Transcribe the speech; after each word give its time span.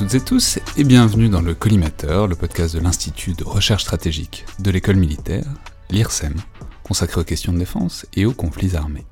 toutes 0.00 0.14
et 0.14 0.20
tous 0.20 0.58
et 0.78 0.84
bienvenue 0.84 1.28
dans 1.28 1.42
le 1.42 1.52
Collimateur, 1.52 2.26
le 2.26 2.34
podcast 2.34 2.74
de 2.74 2.80
l'Institut 2.80 3.34
de 3.34 3.44
recherche 3.44 3.82
stratégique 3.82 4.46
de 4.58 4.70
l'école 4.70 4.96
militaire, 4.96 5.44
l'IRSEM, 5.90 6.36
consacré 6.82 7.20
aux 7.20 7.24
questions 7.24 7.52
de 7.52 7.58
défense 7.58 8.06
et 8.16 8.24
aux 8.24 8.32
conflits 8.32 8.76
armés. 8.76 9.04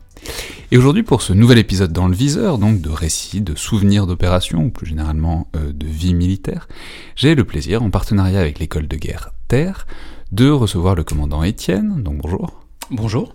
Et 0.70 0.78
aujourd'hui, 0.78 1.02
pour 1.02 1.20
ce 1.20 1.34
nouvel 1.34 1.58
épisode 1.58 1.92
dans 1.92 2.08
le 2.08 2.14
viseur, 2.14 2.56
donc 2.56 2.80
de 2.80 2.88
récits, 2.88 3.42
de 3.42 3.54
souvenirs 3.54 4.06
d'opérations, 4.06 4.64
ou 4.64 4.70
plus 4.70 4.86
généralement 4.86 5.48
euh, 5.56 5.74
de 5.74 5.84
vie 5.84 6.14
militaire, 6.14 6.68
j'ai 7.16 7.34
le 7.34 7.44
plaisir, 7.44 7.82
en 7.82 7.90
partenariat 7.90 8.40
avec 8.40 8.58
l'école 8.58 8.88
de 8.88 8.96
guerre 8.96 9.34
Terre, 9.46 9.86
de 10.32 10.48
recevoir 10.48 10.94
le 10.94 11.04
commandant 11.04 11.42
Étienne. 11.42 12.02
Donc 12.02 12.22
bonjour. 12.22 12.62
Bonjour. 12.90 13.34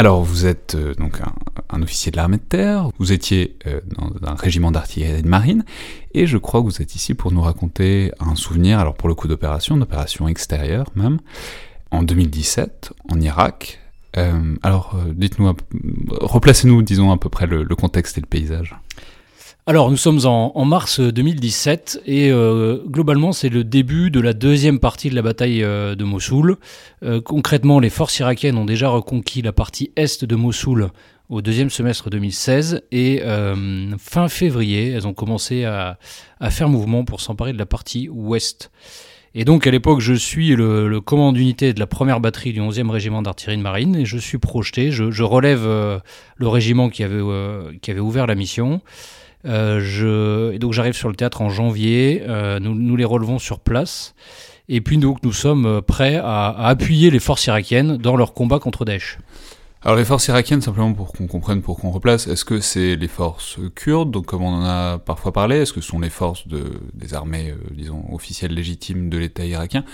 Alors, 0.00 0.22
vous 0.22 0.46
êtes 0.46 0.76
euh, 0.76 0.94
donc 0.94 1.20
un, 1.68 1.82
officier 1.82 2.10
de 2.10 2.16
l'armée 2.16 2.38
de 2.38 2.42
terre, 2.42 2.88
vous 2.98 3.12
étiez 3.12 3.58
euh, 3.66 3.82
dans 3.98 4.10
un 4.26 4.34
régiment 4.34 4.70
d'artillerie 4.70 5.20
de 5.20 5.28
marine, 5.28 5.62
et 6.14 6.26
je 6.26 6.38
crois 6.38 6.60
que 6.60 6.64
vous 6.64 6.80
êtes 6.80 6.94
ici 6.94 7.12
pour 7.12 7.32
nous 7.32 7.42
raconter 7.42 8.10
un 8.18 8.34
souvenir, 8.34 8.78
alors 8.78 8.94
pour 8.94 9.10
le 9.10 9.14
coup 9.14 9.28
d'opération, 9.28 9.76
d'opération 9.76 10.26
extérieure 10.26 10.86
même, 10.94 11.18
en 11.90 12.02
2017, 12.02 12.94
en 13.10 13.20
Irak, 13.20 13.78
euh, 14.16 14.54
alors, 14.62 14.96
dites-nous, 15.12 15.54
replacez-nous, 16.12 16.80
disons, 16.80 17.12
à 17.12 17.18
peu 17.18 17.28
près 17.28 17.46
le, 17.46 17.66
contexte 17.76 18.16
et 18.16 18.22
le 18.22 18.26
paysage. 18.26 18.74
Alors, 19.66 19.90
nous 19.90 19.96
sommes 19.96 20.20
en, 20.24 20.64
mars 20.64 21.00
2017 21.00 22.02
et 22.06 22.30
euh, 22.30 22.82
globalement, 22.86 23.32
c'est 23.32 23.48
le 23.48 23.62
début 23.62 24.10
de 24.10 24.20
la 24.20 24.32
deuxième 24.32 24.80
partie 24.80 25.10
de 25.10 25.14
la 25.14 25.22
bataille 25.22 25.60
de 25.60 26.04
Mossoul. 26.04 26.56
concrètement, 27.24 27.78
les 27.78 27.90
forces 27.90 28.18
irakiennes 28.18 28.56
ont 28.56 28.64
déjà 28.64 28.88
reconquis 28.88 29.42
la 29.42 29.52
partie 29.52 29.92
est 29.96 30.24
de 30.24 30.34
Mossoul 30.34 30.90
au 31.28 31.42
deuxième 31.42 31.70
semestre 31.70 32.10
2016 32.10 32.82
et 32.90 33.22
fin 33.98 34.28
février, 34.28 34.90
elles 34.90 35.06
ont 35.06 35.14
commencé 35.14 35.64
à, 35.64 35.98
faire 36.50 36.68
mouvement 36.68 37.04
pour 37.04 37.20
s'emparer 37.20 37.52
de 37.52 37.58
la 37.58 37.66
partie 37.66 38.08
ouest. 38.08 38.70
Et 39.34 39.44
donc 39.44 39.66
à 39.66 39.70
l'époque, 39.70 40.00
je 40.00 40.14
suis 40.14 40.56
le, 40.56 41.00
commandant 41.00 41.32
d'unité 41.32 41.72
de 41.72 41.78
la 41.78 41.86
première 41.86 42.20
batterie 42.20 42.52
du 42.52 42.60
11e 42.60 42.90
régiment 42.90 43.22
d'artillerie 43.22 43.58
de 43.58 43.62
marine 43.62 43.94
et 43.94 44.04
je 44.04 44.18
suis 44.18 44.38
projeté, 44.38 44.90
je, 44.90 45.22
relève 45.22 45.64
euh, 45.64 46.00
le 46.36 46.48
régiment 46.48 46.90
euh, 47.00 47.72
qui 47.80 47.90
avait 47.90 48.00
ouvert 48.00 48.26
la 48.26 48.34
mission. 48.34 48.80
Euh, 49.46 50.52
et 50.52 50.58
donc 50.58 50.72
j'arrive 50.72 50.94
sur 50.94 51.08
le 51.08 51.14
théâtre 51.14 51.42
en 51.42 51.48
janvier, 51.50 52.22
nous, 52.60 52.74
nous, 52.74 52.96
les 52.96 53.04
relevons 53.04 53.38
sur 53.38 53.60
place. 53.60 54.14
Et 54.68 54.80
puis 54.80 54.98
donc 54.98 55.22
nous 55.22 55.32
sommes 55.32 55.82
prêts 55.82 56.16
à, 56.16 56.48
à 56.48 56.68
appuyer 56.68 57.10
les 57.10 57.18
forces 57.18 57.46
irakiennes 57.46 57.96
dans 57.96 58.16
leur 58.16 58.34
combat 58.34 58.58
contre 58.58 58.84
Daesh. 58.84 59.18
Alors 59.82 59.96
les 59.96 60.04
forces 60.04 60.28
irakiennes, 60.28 60.60
simplement 60.60 60.92
pour 60.92 61.10
qu'on 61.12 61.26
comprenne, 61.26 61.62
pour 61.62 61.78
qu'on 61.78 61.90
replace, 61.90 62.26
est-ce 62.26 62.44
que 62.44 62.60
c'est 62.60 62.96
les 62.96 63.08
forces 63.08 63.58
kurdes, 63.74 64.10
donc 64.10 64.26
comme 64.26 64.42
on 64.42 64.52
en 64.52 64.62
a 64.62 64.98
parfois 64.98 65.32
parlé, 65.32 65.56
est-ce 65.56 65.72
que 65.72 65.80
ce 65.80 65.88
sont 65.88 66.00
les 66.00 66.10
forces 66.10 66.46
de, 66.46 66.64
des 66.92 67.14
armées, 67.14 67.52
euh, 67.52 67.70
disons, 67.70 68.04
officielles 68.12 68.52
légitimes 68.52 69.08
de 69.08 69.16
l'État 69.16 69.46
irakien? 69.46 69.86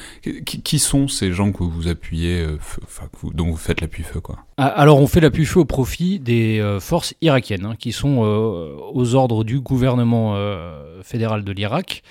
Qui, 0.45 0.79
sont 0.81 1.07
ces 1.07 1.33
gens 1.33 1.53
que 1.53 1.63
vous 1.63 1.87
appuyez, 1.87 2.41
euh, 2.41 2.59
dont 3.33 3.47
vous 3.47 3.57
faites 3.57 3.81
l'appui-feu, 3.81 4.19
quoi? 4.19 4.39
Ah, 4.57 4.67
Alors 4.67 5.01
on 5.01 5.07
fait 5.07 5.21
l'appui-feu 5.21 5.61
au 5.61 5.65
profit 5.65 6.19
des 6.19 6.59
euh, 6.59 6.81
forces 6.81 7.15
irakiennes, 7.21 7.67
hein, 7.67 7.77
qui 7.79 7.93
sont 7.93 8.19
aux 8.19 9.15
ordres 9.15 9.45
du 9.45 9.61
gouvernement 9.61 10.35
fédéral 11.03 11.45
de 11.45 11.53
l'Irak. 11.53 12.03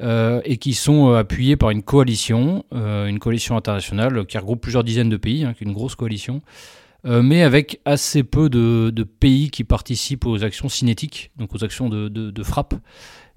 et 0.00 0.56
qui 0.56 0.74
sont 0.74 1.12
appuyées 1.12 1.56
par 1.56 1.70
une 1.70 1.84
coalition, 1.84 2.64
une 2.72 3.20
coalition 3.20 3.56
internationale 3.56 4.26
qui 4.26 4.38
regroupe 4.38 4.60
plusieurs 4.60 4.82
dizaines 4.82 5.10
de 5.10 5.16
pays, 5.16 5.44
hein, 5.44 5.54
une 5.60 5.72
grosse 5.72 5.94
coalition, 5.94 6.42
euh, 7.04 7.22
mais 7.22 7.42
avec 7.42 7.80
assez 7.84 8.22
peu 8.22 8.48
de, 8.48 9.02
pays 9.02 9.50
qui 9.50 9.64
participent 9.64 10.26
aux 10.26 10.44
actions 10.44 10.68
cinétiques, 10.68 11.30
donc 11.36 11.54
aux 11.54 11.64
actions 11.64 11.88
de, 11.88 12.42
frappe. 12.42 12.74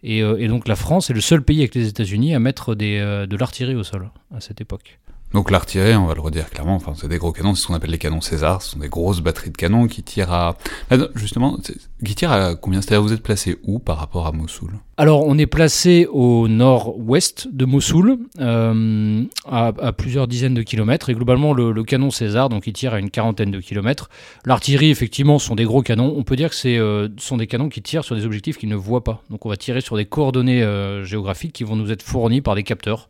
Euh, 0.03 0.37
et, 0.37 0.47
donc 0.47 0.67
la 0.67 0.75
France 0.75 1.09
est 1.09 1.13
le 1.13 1.21
seul 1.21 1.41
pays 1.41 1.59
avec 1.59 1.73
les 1.73 1.87
États-Unis 1.87 2.35
à 2.35 2.39
mettre 2.39 2.75
euh, 2.79 3.25
de 3.25 3.37
l'artillerie 3.37 3.75
au 3.75 3.83
sol 3.83 4.09
à 4.33 4.39
cette 4.39 4.61
époque. 4.61 4.99
Donc 5.33 5.51
l'artillerie, 5.51 5.95
on 5.95 6.05
va 6.05 6.13
le 6.13 6.21
redire 6.21 6.49
clairement, 6.49 6.75
enfin 6.75 6.93
c'est 6.95 7.09
des 7.09 7.17
gros 7.17 7.33
canons, 7.33 7.55
c'est 7.55 7.63
ce 7.63 7.67
qu'on 7.67 7.73
appelle 7.73 7.91
les 7.91 7.97
canons 7.97 8.21
César, 8.21 8.61
ce 8.61 8.71
sont 8.71 8.79
des 8.79 8.87
grosses 8.87 9.19
batteries 9.19 9.49
de 9.49 9.57
canons 9.57 9.87
qui 9.87 10.01
tirent 10.01 10.31
à... 10.31 10.55
Ah 10.89 10.95
justement, 11.15 11.57
qui 12.05 12.15
tirent 12.15 12.31
à 12.31 12.55
combien? 12.55 12.81
C'est-à-dire 12.81 13.01
vous 13.01 13.11
êtes 13.11 13.21
placé 13.21 13.57
où 13.63 13.79
par 13.79 13.97
rapport 13.97 14.27
à 14.27 14.31
Mossoul? 14.31 14.71
Alors 14.95 15.25
on 15.27 15.37
est 15.37 15.45
placé 15.45 16.07
au 16.09 16.47
nord-ouest 16.47 17.49
de 17.51 17.65
Mossoul, 17.65 18.17
euh, 18.39 19.25
à, 19.45 19.73
plusieurs 19.91 20.29
dizaines 20.29 20.53
de 20.53 20.61
kilomètres, 20.61 21.09
et 21.09 21.13
globalement 21.13 21.53
le, 21.53 21.83
canon 21.83 22.11
César, 22.11 22.47
donc 22.47 22.65
il 22.65 22.71
tire 22.71 22.93
à 22.93 22.99
une 22.99 23.09
quarantaine 23.09 23.51
de 23.51 23.59
kilomètres. 23.59 24.09
L'artillerie, 24.45 24.89
effectivement, 24.89 25.37
sont 25.37 25.55
des 25.55 25.65
gros 25.65 25.81
canons. 25.81 26.13
On 26.15 26.23
peut 26.23 26.37
dire 26.37 26.49
que 26.49 26.55
ce 26.55 26.69
euh, 26.69 27.09
sont 27.17 27.35
des 27.35 27.47
canons 27.47 27.67
qui 27.67 27.81
tirent 27.81 28.05
sur 28.05 28.15
des 28.15 28.25
objectifs 28.25 28.57
qu'ils 28.57 28.69
ne 28.69 28.75
voient 28.75 29.03
pas. 29.03 29.21
Donc 29.29 29.45
on 29.45 29.49
va 29.49 29.57
tirer 29.57 29.81
sur 29.81 29.97
des 29.97 30.05
coordonnées 30.05 30.63
euh, 30.63 31.03
géographiques 31.03 31.51
qui 31.51 31.65
vont 31.65 31.75
nous 31.75 31.91
être 31.91 32.03
fournies 32.03 32.39
par 32.39 32.55
des 32.55 32.63
capteurs, 32.63 33.09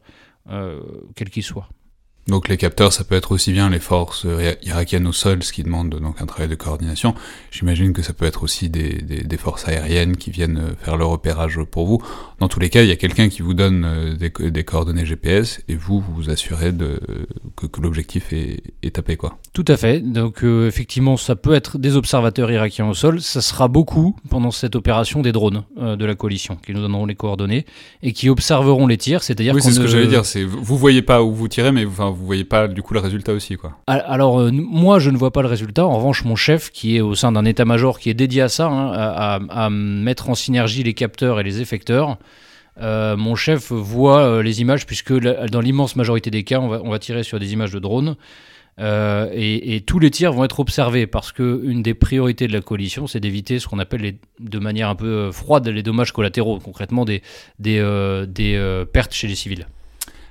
quels 1.16 1.30
qu'ils 1.30 1.44
soient. 1.44 1.70
Donc 2.28 2.50
les 2.50 2.58
capteurs, 2.58 2.92
ça 2.92 3.04
peut 3.04 3.16
être 3.16 3.32
aussi 3.32 3.52
bien 3.52 3.70
les 3.70 3.80
forces 3.80 4.26
irakiennes 4.64 5.06
au 5.06 5.14
sol, 5.14 5.44
ce 5.44 5.54
qui 5.54 5.64
demande 5.64 5.90
donc 5.90 6.22
un 6.22 6.26
travail 6.26 6.48
de 6.48 6.56
coordination. 6.56 7.14
J'imagine 7.52 7.94
que 7.94 8.02
ça 8.02 8.14
peut 8.14 8.26
être 8.26 8.44
aussi 8.44 8.70
des, 8.70 9.02
des, 9.02 9.38
forces 9.38 9.68
aériennes 9.68 10.18
qui 10.18 10.32
viennent 10.32 10.58
euh, 10.58 10.76
faire 10.80 10.98
le 10.98 11.06
repérage 11.06 11.60
pour 11.70 11.86
vous. 11.86 12.02
Dans 12.40 12.48
tous 12.48 12.60
les 12.60 12.70
cas, 12.70 12.82
il 12.82 12.90
y 12.90 12.92
a 12.92 12.96
quelqu'un 12.96 13.30
qui 13.30 13.42
vous 13.42 13.54
donne 13.54 13.86
euh, 13.86 14.16
des, 14.16 14.32
des, 14.50 14.64
coordonnées 14.64 15.06
GPS 15.06 15.62
et 15.68 15.76
vous 15.76 16.00
vous, 16.00 16.14
vous 16.16 16.30
assurez 16.30 16.72
de, 16.72 17.00
que, 17.56 17.68
que 17.68 17.80
l'objectif 17.80 18.34
est, 18.34 18.62
est, 18.82 18.96
tapé. 18.96 19.18
Quoi. 19.18 19.38
Tout 19.54 19.66
à 19.68 19.78
fait. 19.78 20.00
Donc 20.00 20.44
euh, 20.44 20.68
effectivement, 20.68 21.18
ça 21.18 21.36
peut 21.36 21.54
être 21.54 21.78
des 21.78 21.96
observateurs 21.96 22.52
irakiens 22.52 22.88
au 22.88 22.94
sol. 22.94 23.22
Ça 23.22 23.42
sera 23.42 23.68
beaucoup 23.68 24.16
pendant 24.30 24.52
cette 24.52 24.76
opération 24.76 25.22
des 25.22 25.32
drones 25.32 25.64
de 25.78 26.06
la 26.06 26.16
coalition 26.16 26.58
qui 26.58 26.74
nous 26.74 26.82
donneront 26.82 27.06
les 27.06 27.16
coordonnées 27.16 27.66
et 28.02 28.14
qui 28.14 28.30
observeront 28.30 28.88
les 28.88 28.98
tirs. 28.98 29.24
C'est-à-dire 29.24 29.54
oui, 29.54 29.62
c'est 29.62 29.72
ce 29.72 29.80
que 29.80 29.88
j'allais 29.88 30.08
dire. 30.08 30.26
C'est 30.26 30.44
vous 30.44 30.78
voyez 30.78 31.02
pas 31.02 31.24
où 31.24 31.34
vous 31.34 31.48
tirez, 31.48 31.72
mais 31.72 31.86
enfin 31.86 32.15
vous 32.16 32.26
voyez 32.26 32.44
pas 32.44 32.68
du 32.68 32.82
coup 32.82 32.94
le 32.94 33.00
résultat 33.00 33.34
aussi 33.34 33.56
quoi. 33.56 33.78
Alors 33.88 34.40
euh, 34.40 34.52
moi 34.52 35.00
je 35.00 35.10
ne 35.10 35.18
vois 35.18 35.32
pas 35.32 35.42
le 35.42 35.48
résultat. 35.48 35.86
En 35.86 35.98
revanche 35.98 36.24
mon 36.24 36.36
chef 36.36 36.72
qui 36.72 36.98
est 36.98 37.02
au 37.02 37.16
sein 37.16 37.32
d'un 37.32 37.46
état-major 37.46 38.00
qui 38.00 38.10
est 38.10 38.14
dédié 38.14 38.42
à 38.42 38.50
ça, 38.50 38.68
hein, 38.68 38.92
à, 39.50 39.70
mettre 39.70 40.30
en 40.30 40.36
synergie 40.36 40.84
les 40.84 40.94
capteurs 40.94 41.40
et 41.40 41.44
les 41.44 41.62
effecteurs. 41.62 42.18
Euh, 42.82 43.16
mon 43.16 43.36
chef 43.36 43.72
voit 43.72 44.22
euh, 44.22 44.44
les 44.44 44.62
images 44.62 44.86
puisque 44.86 45.14
dans 45.14 45.62
l'immense 45.62 45.96
majorité 45.96 46.30
des 46.30 46.44
cas 46.44 46.60
on 46.60 46.90
va, 46.90 47.00
tirer 47.00 47.24
sur 47.24 47.40
des 47.40 47.54
images 47.54 47.72
de 47.72 47.80
drones. 47.80 48.16
et, 48.80 49.84
tous 49.86 50.00
les 50.00 50.12
tirs 50.12 50.34
vont 50.34 50.44
être 50.44 50.60
observés 50.60 51.08
parce 51.08 51.32
que 51.32 51.62
une 51.64 51.82
des 51.84 51.94
priorités 51.94 52.48
de 52.48 52.54
la 52.54 52.62
coalition, 52.62 53.08
c'est 53.08 53.20
d'éviter 53.20 53.60
ce 53.60 53.68
qu'on 53.68 53.80
appelle 53.80 54.16
de 54.40 54.60
manière 54.60 54.90
un 54.90 54.96
peu 54.96 55.32
froide 55.32 55.68
les 55.68 55.84
dommages 55.84 56.12
collatéraux, 56.12 56.60
concrètement 56.60 57.06
des, 57.06 57.22
des 57.60 58.86
pertes 58.92 59.14
chez 59.14 59.28
les 59.28 59.36
civils. 59.36 59.68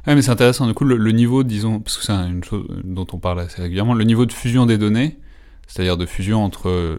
Ouais, 0.06 0.14
mais 0.14 0.22
c'est 0.22 0.30
intéressant. 0.30 0.66
Du 0.66 0.74
coup, 0.74 0.84
le, 0.84 1.12
niveau, 1.12 1.44
disons, 1.44 1.80
parce 1.80 1.96
que 1.96 2.04
c'est 2.04 2.12
une 2.12 2.44
chose 2.44 2.66
dont 2.84 3.06
on 3.12 3.18
parle 3.18 3.40
assez 3.40 3.62
régulièrement, 3.62 3.94
le 3.94 4.04
niveau 4.04 4.26
de 4.26 4.32
fusion 4.32 4.66
des 4.66 4.76
données, 4.76 5.18
c'est-à-dire 5.66 5.96
de 5.96 6.06
fusion 6.06 6.44
entre 6.44 6.98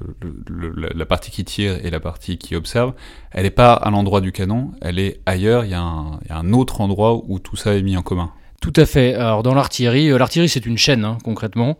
la 0.50 1.06
partie 1.06 1.32
qui 1.32 1.46
tire 1.46 1.86
et 1.86 1.90
la 1.90 2.00
partie 2.00 2.38
qui 2.38 2.56
observe, 2.56 2.94
elle 3.32 3.44
n'est 3.44 3.52
pas 3.52 3.74
à 3.74 3.90
l'endroit 3.92 4.22
du 4.22 4.32
canon, 4.32 4.72
elle 4.82 5.00
est 5.00 5.22
ailleurs. 5.26 5.66
Il 5.66 5.72
y, 5.72 5.76
a 5.76 5.82
un, 5.82 6.54
autre 6.54 6.82
endroit 6.82 7.22
où 7.28 7.40
tout 7.40 7.56
ça 7.56 7.76
est 7.76 7.82
mis 7.82 7.96
en 7.96 8.02
commun. 8.02 8.32
Tout 8.62 8.74
à 8.76 8.86
fait. 8.86 9.14
Alors 9.14 9.44
dans 9.44 9.54
l'artillerie, 9.54 10.10
euh, 10.10 10.18
l'artillerie 10.18 10.50
c'est 10.50 10.66
une 10.66 10.78
chaîne 10.78 11.06
hein, 11.06 11.18
concrètement, 11.24 11.78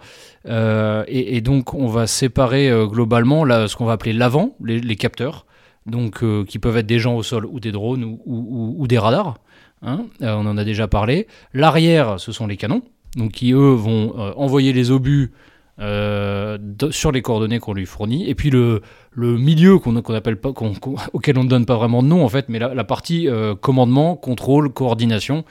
euh, 0.48 1.04
et, 1.08 1.42
donc 1.42 1.74
on 1.74 1.88
va 1.88 2.06
séparer 2.06 2.70
euh, 2.70 2.86
globalement 2.86 3.44
là, 3.44 3.68
ce 3.68 3.76
qu'on 3.76 3.86
va 3.86 3.94
appeler 3.94 4.14
l'avant, 4.14 4.56
les, 4.64 4.96
capteurs, 4.96 5.48
donc 5.88 6.24
qui 6.46 6.60
peuvent 6.60 6.78
être 6.78 6.86
des 6.86 7.00
gens 7.00 7.16
au 7.16 7.24
sol 7.24 7.46
ou 7.46 7.60
des 7.60 7.72
drones 7.72 8.20
ou, 8.26 8.86
des 8.88 9.00
radars. 9.00 9.40
Hein, 9.82 10.06
on 10.22 10.46
en 10.46 10.58
a 10.58 10.64
déjà 10.64 10.88
parlé. 10.88 11.28
L'arrière, 11.54 12.20
ce 12.20 12.32
sont 12.32 12.48
les 12.48 12.58
canons, 12.58 12.82
donc 13.16 13.32
qui 13.34 13.52
eux 13.52 13.74
vont 13.74 14.14
envoyer 14.36 14.74
les 14.74 14.92
obus 14.92 15.32
sur 15.78 17.12
les 17.12 17.22
coordonnées 17.22 17.60
qu'on 17.60 17.74
lui 17.74 17.86
fournit. 17.86 18.28
Et 18.30 18.36
puis 18.36 18.50
le, 18.50 18.82
milieu 19.16 19.78
qu'on 19.78 19.94
pas, 20.36 20.50
auquel 21.14 21.38
on 21.38 21.44
ne 21.44 21.50
donne 21.50 21.66
pas 21.66 21.76
vraiment 21.76 22.02
de 22.02 22.08
nom 22.08 22.24
en 22.24 22.30
fait, 22.30 22.50
mais 22.50 22.60
la, 22.60 22.84
partie 22.84 23.28
commandement, 23.62 24.16
contrôle, 24.16 24.72
coordination. 24.72 25.46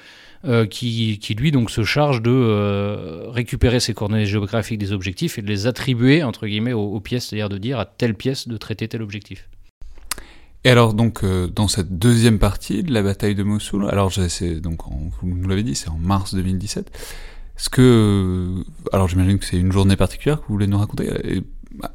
Euh, 0.46 0.66
qui, 0.66 1.18
lui 1.38 1.52
donc 1.52 1.70
se 1.70 1.84
charge 1.84 2.20
de 2.20 2.30
euh, 2.30 3.30
récupérer 3.30 3.80
ces 3.80 3.94
coordonnées 3.94 4.26
géographiques 4.26 4.78
des 4.78 4.92
objectifs 4.92 5.38
et 5.38 5.42
de 5.42 5.46
les 5.46 5.66
attribuer 5.66 6.22
guillemets 6.46 6.74
aux, 6.74 7.00
pièces, 7.00 7.28
c'est-à-dire 7.28 7.48
de 7.48 7.56
dire 7.56 7.78
à 7.78 7.86
telle 7.86 8.14
pièce 8.14 8.46
de 8.46 8.56
traiter 8.58 8.86
tel 8.86 9.00
objectif. 9.00 9.48
Et 10.64 10.70
alors 10.70 10.94
donc 10.94 11.22
euh, 11.22 11.46
dans 11.46 11.68
cette 11.68 11.98
deuxième 11.98 12.38
partie 12.38 12.82
de 12.82 12.92
la 12.92 13.02
bataille 13.02 13.34
de 13.34 13.42
Mossoul, 13.42 13.88
alors 13.88 14.10
c'est 14.12 14.60
donc 14.60 14.80
vous 15.22 15.36
nous 15.36 15.48
l'avez 15.48 15.62
dit, 15.62 15.74
c'est 15.74 15.90
en 15.90 15.98
mars 15.98 16.34
2017. 16.34 16.90
Est-ce 17.56 17.68
que 17.68 18.64
alors 18.92 19.08
j'imagine 19.08 19.38
que 19.38 19.44
c'est 19.44 19.58
une 19.58 19.72
journée 19.72 19.96
particulière 19.96 20.40
que 20.40 20.46
vous 20.48 20.54
voulez 20.54 20.66
nous 20.66 20.78
raconter 20.78 21.42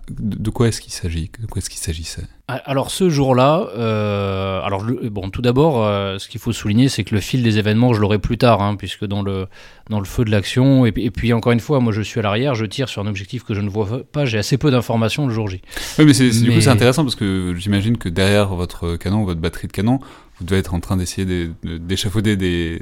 de 0.10 0.50
quoi 0.50 0.68
est-ce 0.68 0.82
qu'il 0.82 0.92
s'agit? 0.92 1.32
De 1.40 1.46
quoi 1.46 1.60
est-ce 1.60 1.70
qu'il 1.70 1.80
s'agissait? 1.80 2.24
Alors 2.48 2.90
ce 2.90 3.10
jour-là, 3.10 3.68
euh, 3.78 4.60
alors 4.62 4.84
bon, 5.12 5.30
tout 5.30 5.42
d'abord, 5.42 5.86
euh, 5.86 6.18
ce 6.18 6.28
qu'il 6.28 6.40
faut 6.40 6.52
souligner, 6.52 6.90
c'est 6.90 7.04
que 7.04 7.14
le 7.14 7.22
fil 7.22 7.44
des 7.44 7.60
événements, 7.60 7.94
je 7.94 8.02
l'aurai 8.02 8.18
plus 8.18 8.38
tard, 8.38 8.62
hein, 8.62 8.76
puisque 8.76 9.06
dans 9.06 9.22
le 9.22 9.48
dans 9.90 10.00
le 10.00 10.06
feu 10.06 10.26
de 10.26 10.32
l'action, 10.32 10.86
et, 10.86 10.92
puis 10.92 11.32
encore 11.32 11.52
une 11.52 11.60
fois, 11.60 11.80
moi 11.80 11.94
je 11.94 12.02
suis 12.02 12.20
à 12.20 12.24
l'arrière, 12.24 12.56
je 12.56 12.66
tire 12.66 12.90
sur 12.90 13.02
un 13.04 13.08
objectif 13.08 13.44
que 13.44 13.54
je 13.54 13.62
ne 13.62 13.70
vois 13.70 14.04
pas, 14.12 14.26
j'ai 14.26 14.40
assez 14.40 14.58
peu 14.58 14.72
d'informations 14.72 15.28
le 15.28 15.34
jour 15.34 15.48
J. 15.48 15.62
Oui, 16.00 16.06
mais, 16.06 16.14
du 16.14 16.52
coup 16.52 16.62
c'est 16.62 16.70
intéressant 16.70 17.04
parce 17.04 17.16
que 17.16 17.54
j'imagine 17.56 17.98
que 17.98 18.10
derrière 18.10 18.48
votre 18.56 18.98
canon, 18.98 19.24
votre 19.24 19.40
batterie 19.40 19.68
de 19.68 19.72
canon, 19.72 20.00
vous 20.40 20.46
devez 20.46 20.60
être 20.60 20.74
en 20.74 20.80
train 20.80 20.98
d'essayer 20.98 21.50
d'échafauder 21.64 22.36
des, 22.38 22.80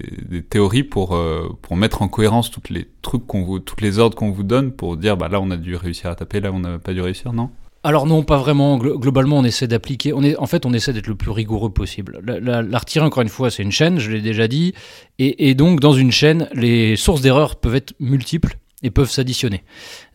théories 0.49 0.83
pour, 0.83 1.15
euh, 1.15 1.49
pour 1.61 1.75
mettre 1.75 2.01
en 2.01 2.07
cohérence 2.07 2.51
toutes 2.51 2.69
les 2.69 2.87
trucs 3.01 3.25
qu'on 3.25 3.43
vous, 3.43 3.59
toutes 3.59 3.81
les 3.81 3.99
ordres 3.99 4.15
qu'on 4.15 4.31
vous 4.31 4.43
donne 4.43 4.71
pour 4.71 4.97
dire 4.97 5.17
bah 5.17 5.27
là 5.27 5.41
on 5.41 5.49
a 5.49 5.57
dû 5.57 5.75
réussir 5.75 6.09
à 6.09 6.15
taper, 6.15 6.39
là 6.39 6.51
on 6.53 6.59
n'a 6.59 6.77
pas 6.77 6.93
dû 6.93 7.01
réussir, 7.01 7.33
non? 7.33 7.49
Alors 7.83 8.05
non, 8.05 8.23
pas 8.23 8.37
vraiment. 8.37 8.77
Globalement, 8.77 9.37
on 9.37 9.45
essaie 9.45 9.67
d'appliquer. 9.67 10.11
On 10.11 10.21
est, 10.21 10.35
en 10.35 10.47
fait, 10.47 10.65
on 10.65 10.73
essaie 10.73 10.91
d'être 10.91 11.07
le 11.07 11.15
plus 11.15 11.31
rigoureux 11.31 11.69
possible. 11.69 12.19
L'artillerie, 12.25 13.07
encore 13.07 13.21
une 13.21 13.29
fois, 13.29 13.49
c'est 13.49 13.63
une 13.63 13.71
chaîne. 13.71 13.97
Je 13.97 14.11
l'ai 14.11 14.19
déjà 14.19 14.49
dit. 14.49 14.73
Et, 15.19 15.47
et, 15.47 15.55
donc, 15.55 15.79
dans 15.79 15.93
une 15.93 16.11
chaîne, 16.11 16.49
les 16.53 16.97
sources 16.97 17.21
d'erreurs 17.21 17.55
peuvent 17.55 17.75
être 17.75 17.93
multiples 18.01 18.57
et 18.83 18.91
peuvent 18.91 19.09
s'additionner. 19.09 19.63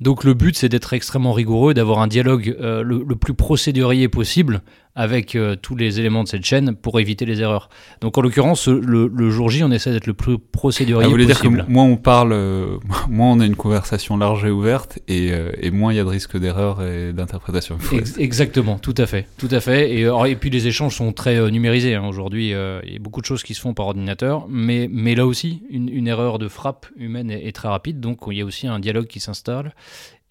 Donc 0.01 0.25
le 0.25 0.35
but 0.35 0.57
c'est 0.57 0.69
d'être 0.69 0.93
extrêmement 0.93 1.33
rigoureux, 1.33 1.75
d'avoir 1.75 2.01
un 2.01 2.07
dialogue 2.07 2.57
euh, 2.61 2.83
le, 2.83 3.05
plus 3.17 3.35
procédurier 3.35 4.09
possible 4.09 4.63
avec 4.95 5.35
euh, 5.35 5.57
tous 5.57 5.77
les 5.77 6.01
éléments 6.01 6.23
de 6.23 6.29
cette 6.29 6.45
chaîne 6.45 6.75
pour 6.75 7.01
éviter 7.01 7.25
les 7.25 7.41
erreurs. 7.41 7.69
Donc 8.01 8.19
en 8.19 8.21
l'occurrence 8.21 8.69
le, 8.69 9.31
jour 9.31 9.49
J 9.49 9.65
on 9.65 9.71
essaie 9.71 9.91
d'être 9.91 10.07
le 10.07 10.15
plus 10.15 10.39
procédurier 10.39 11.05
possible. 11.05 11.05
Ah, 11.05 11.07
vous 11.07 11.11
voulez 11.11 11.27
dire 11.27 11.67
que 11.67 11.71
moins 11.71 11.85
on 11.85 11.97
parle, 11.97 12.33
euh, 12.33 12.79
moins 13.09 13.33
on 13.33 13.41
a 13.41 13.47
une 13.47 13.57
conversation 13.57 14.17
large 14.17 14.45
et 14.45 14.51
ouverte 14.51 14.99
et, 15.09 15.33
moins 15.71 15.93
il 15.93 15.97
y 15.97 16.01
a 16.01 16.05
de 16.05 16.09
risque 16.09 16.39
d'erreur 16.39 16.83
et 16.83 17.13
d'interprétation. 17.13 17.79
exactement, 18.19 18.79
tout 18.79 18.95
à 18.99 19.07
fait, 19.07 19.27
tout 19.39 19.49
à 19.51 19.61
fait. 19.61 19.91
Et, 19.93 20.03
et 20.03 20.37
puis 20.37 20.51
les 20.51 20.67
échanges 20.67 20.97
sont 20.97 21.13
très 21.13 21.51
numérisés 21.51 21.95
hein. 21.95 22.07
aujourd'hui. 22.07 22.49
il 22.49 22.93
y 22.93 22.97
a 22.97 22.99
beaucoup 23.01 23.21
de 23.21 23.27
choses 23.27 23.43
qui 23.43 23.55
se 23.55 23.61
font 23.61 23.75
par 23.75 23.87
ordinateur, 23.87 24.47
mais, 24.49 24.89
mais 24.91 25.15
là 25.15 25.27
aussi 25.27 25.63
une, 25.71 26.07
erreur 26.07 26.39
de 26.39 26.49
frappe 26.49 26.87
humaine 26.97 27.31
est, 27.31 27.47
est 27.47 27.53
très 27.53 27.69
rapide, 27.69 28.01
donc 28.01 28.19
il 28.31 28.37
y 28.37 28.41
a 28.43 28.45
aussi 28.45 28.67
un 28.67 28.81
dialogue 28.81 29.07
qui 29.07 29.21
s'installe 29.21 29.73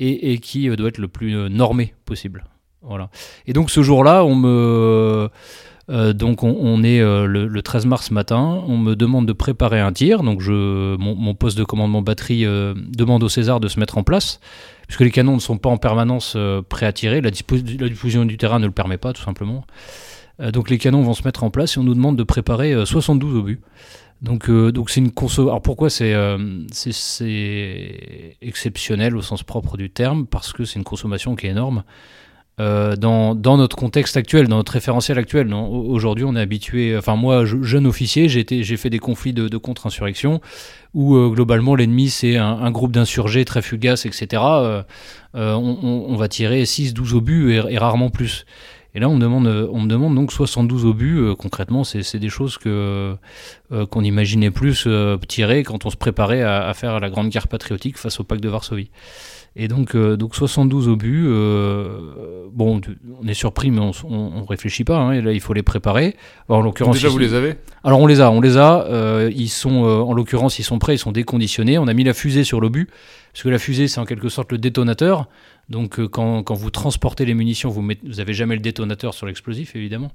et, 0.02 0.40
qui 0.40 0.69
euh, 0.69 0.75
doit 0.75 0.90
être 0.90 0.98
le 0.98 1.07
plus 1.07 1.36
euh, 1.36 1.50
normé 1.50 1.94
possible. 2.06 2.46
Voilà. 2.81 3.10
Et 3.48 3.54
donc 3.54 3.69
ce 3.69 3.81
jour-là, 3.83 4.24
on 4.25 4.36
me 4.36 5.30
euh, 5.89 6.13
donc 6.13 6.44
on, 6.44 6.83
est 6.83 7.00
le, 7.00 7.62
13 7.62 7.86
mars 7.86 8.12
matin, 8.12 8.63
on 8.68 8.78
me 8.78 8.95
demande 8.95 9.28
de 9.28 9.33
préparer 9.33 9.80
un 9.80 9.92
tir, 9.92 10.24
donc 10.24 10.42
je, 10.42 10.95
mon, 10.98 11.33
poste 11.36 11.57
de 11.57 11.63
commandement 11.63 12.01
batterie 12.01 12.45
demande 12.45 13.24
au 13.24 13.30
César 13.30 13.60
de 13.60 13.68
se 13.68 13.80
mettre 13.80 13.98
en 13.98 14.04
place, 14.04 14.39
puisque 14.88 15.01
les 15.01 15.12
canons 15.12 15.36
ne 15.36 15.42
sont 15.42 15.57
pas 15.57 15.69
en 15.69 15.78
permanence 15.78 16.38
prêts 16.69 16.86
à 16.86 16.94
tirer, 16.94 17.19
la, 17.19 17.31
diffusion 17.31 18.25
du 18.25 18.38
terrain 18.38 18.60
ne 18.60 18.68
le 18.68 18.72
permet 18.72 18.98
pas 18.98 19.12
tout 19.12 19.24
simplement. 19.24 19.66
donc 20.39 20.69
les 20.69 20.78
canons 20.78 21.01
vont 21.01 21.13
se 21.13 21.24
mettre 21.24 21.44
en 21.44 21.50
place 21.50 21.75
et 21.75 21.80
on 21.80 21.83
nous 21.83 21.95
demande 21.95 22.16
de 22.16 22.24
préparer 22.24 22.86
72 22.86 23.36
obus. 23.36 23.60
Donc, 24.22 24.50
euh, 24.50 24.72
donc 24.72 24.89
c'est 24.89 25.00
une 25.00 25.12
conso. 25.12 25.44
Alors 25.44 25.62
pourquoi 25.62 25.89
euh, 26.01 26.66
c'est 26.72 28.38
exceptionnel 28.42 29.16
au 29.18 29.22
sens 29.22 29.44
propre 29.44 29.78
du 29.78 29.89
terme? 29.89 30.28
Parce 30.28 30.54
que 30.54 30.63
c'est 30.63 30.78
une 30.78 30.86
consommation 30.86 31.36
qui 31.36 31.48
est 31.48 31.51
énorme. 31.51 31.83
Euh, 32.62 32.96
dans, 32.96 33.36
notre 33.58 33.75
contexte 33.75 34.16
actuel, 34.18 34.48
dans 34.48 34.58
notre 34.58 34.74
référentiel 34.74 35.18
actuel, 35.18 35.52
aujourd'hui 35.54 36.24
on 36.24 36.36
est 36.36 36.40
habitué. 36.40 36.96
Enfin 36.96 37.16
moi, 37.16 37.44
jeune 37.46 37.88
officier, 37.88 38.30
j'ai 38.30 38.78
fait 38.78 38.90
des 38.90 39.00
conflits 39.00 39.34
de, 39.34 39.58
contre-insurrection 39.58 40.42
où 40.94 41.18
globalement 41.30 41.75
l'ennemi 41.75 42.10
c'est 42.10 42.38
un, 42.38 42.72
groupe 42.72 42.92
d'insurgés 42.92 43.46
très 43.46 43.62
fugaces, 43.62 44.06
etc. 44.06 44.44
On, 45.34 46.16
va 46.16 46.28
tirer 46.28 46.63
6-12 46.63 47.13
obus 47.16 47.54
et, 47.54 47.78
rarement 47.78 48.10
plus. 48.10 48.46
Et 48.94 49.00
là, 49.00 49.07
on 49.07 49.16
me 49.16 49.22
demande, 49.22 49.48
on 49.48 49.81
me 49.81 49.88
demande 49.88 50.16
donc 50.16 50.31
72 50.31 50.86
obus. 50.86 51.18
Euh, 51.18 51.36
concrètement, 51.36 51.84
c'est 51.84 52.19
des 52.19 52.30
choses 52.30 52.57
euh, 52.66 53.16
qu'on 53.90 54.04
imaginait 54.04 54.52
plus 54.52 54.84
euh, 54.86 55.18
tirer 55.28 55.64
quand 55.64 55.86
on 55.86 55.90
se 55.90 55.96
préparait 55.96 56.44
à, 56.44 56.74
faire 56.74 57.00
la 57.00 57.10
grande 57.10 57.30
guerre 57.30 57.48
patriotique 57.48 57.98
face 57.98 58.19
au 58.19 58.24
pacte 58.24 58.44
de 58.44 58.50
Varsovie. 58.50 58.90
Et 59.56 59.68
donc, 59.68 59.98
donc 59.98 60.33
72 60.33 60.88
obus. 60.88 61.27
bon, 62.53 62.80
on 63.21 63.27
est 63.27 63.33
surpris, 63.33 63.69
mais 63.69 63.81
on, 63.81 63.92
on, 64.09 64.45
réfléchit 64.45 64.86
pas. 64.86 64.98
Hein, 64.98 65.12
et 65.12 65.21
là, 65.21 65.33
il 65.33 65.42
faut 65.42 65.53
les 65.53 65.62
préparer. 65.63 66.15
en 66.48 66.62
l'occurrence, 66.62 66.95
déjà, 66.95 67.09
vous 67.09 67.18
les 67.18 67.33
avez 67.33 67.56
Alors, 67.83 68.00
on 68.00 68.07
les 68.07 68.21
a, 68.21 68.31
on 68.31 68.39
les 68.39 68.57
a. 68.57 68.88
ils 69.30 69.50
sont, 69.50 69.83
en 69.83 70.13
l'occurrence, 70.13 70.57
ils 70.57 70.63
sont 70.63 70.80
prêts, 70.80 70.95
ils 70.95 71.00
sont 71.00 71.12
déconditionnés. 71.12 71.77
On 71.77 71.88
a 71.88 71.94
mis 71.94 72.06
la 72.06 72.13
fusée 72.13 72.45
sur 72.45 72.62
l'obus, 72.62 72.88
parce 73.33 73.44
que 73.44 73.50
la 73.50 73.59
fusée, 73.59 73.89
c'est 73.89 74.00
en 74.00 74.06
quelque 74.06 74.30
sorte 74.30 74.53
le 74.53 74.57
détonateur. 74.57 75.27
Donc 75.71 76.00
euh, 76.00 76.07
quand, 76.07 76.44
quand, 76.44 76.54
vous 76.54 76.69
transportez 76.69 77.25
les 77.25 77.33
munitions, 77.33 77.69
vous 77.69 77.83
n'avez 78.04 78.33
jamais 78.33 78.56
le 78.56 78.62
détonateur 78.62 79.13
sur 79.13 79.25
l'explosif, 79.25 79.75
évidemment. 79.75 80.12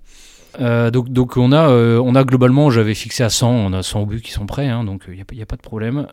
Euh, 0.60 0.90
donc, 0.90 1.08
donc 1.08 1.36
on, 1.36 1.52
a, 1.52 1.68
euh, 1.68 2.00
on 2.02 2.14
a 2.14 2.24
globalement, 2.24 2.70
j'avais 2.70 2.94
fixé 2.94 3.24
à 3.24 3.30
100, 3.30 3.50
on 3.50 3.72
a 3.72 3.82
100 3.82 4.02
obus 4.02 4.20
qui 4.20 4.30
sont 4.30 4.46
prêts, 4.46 4.68
hein, 4.68 4.84
donc 4.84 5.04
il 5.08 5.14
n'y 5.14 5.20
a, 5.20 5.42
a, 5.42 5.46
pas 5.46 5.56
de 5.56 5.62
problème. 5.62 6.06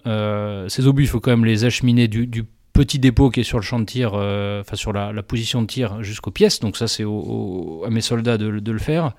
ces 0.69 0.87
obus, 0.87 1.03
il 1.03 1.07
faut 1.07 1.19
quand 1.19 1.31
même 1.31 1.45
les 1.45 1.65
acheminer 1.65 2.07
du, 2.07 2.25
du, 2.25 2.45
petit 2.73 2.99
dépôt 2.99 3.29
qui 3.29 3.41
est 3.41 3.43
sur 3.43 3.59
le 3.59 3.63
champ 3.63 3.79
de 3.79 3.85
tir, 3.85 4.13
enfin 4.13 4.75
sur 4.75 4.93
la, 4.93 5.13
position 5.23 5.61
de 5.61 5.67
tir 5.67 6.03
jusqu'aux 6.03 6.31
pièces, 6.31 6.59
donc 6.59 6.75
ça 6.75 6.87
c'est 6.87 7.03
à 7.03 7.89
mes 7.89 8.01
soldats 8.01 8.37
de, 8.37 8.47
le 8.47 8.79
faire. 8.79 9.13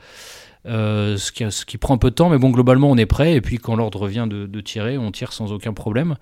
ce, 0.67 1.33
qui, 1.33 1.45
ce, 1.51 1.65
qui, 1.65 1.79
prend 1.79 1.95
un 1.95 1.99
peu 1.99 2.11
de 2.11 2.15
temps, 2.15 2.29
mais 2.31 2.39
bon, 2.39 2.51
globalement, 2.51 2.91
on 2.91 2.97
est 2.97 3.07
prêt. 3.07 3.35
Et 3.35 3.41
puis, 3.41 3.59
quand 3.59 3.77
l'ordre 3.77 4.09
vient 4.09 4.27
de, 4.27 4.47
de, 4.47 4.61
tirer, 4.61 4.99
on 4.99 5.13
tire 5.13 5.33
sans 5.33 5.53
aucun 5.53 5.73
problème. 5.73 6.17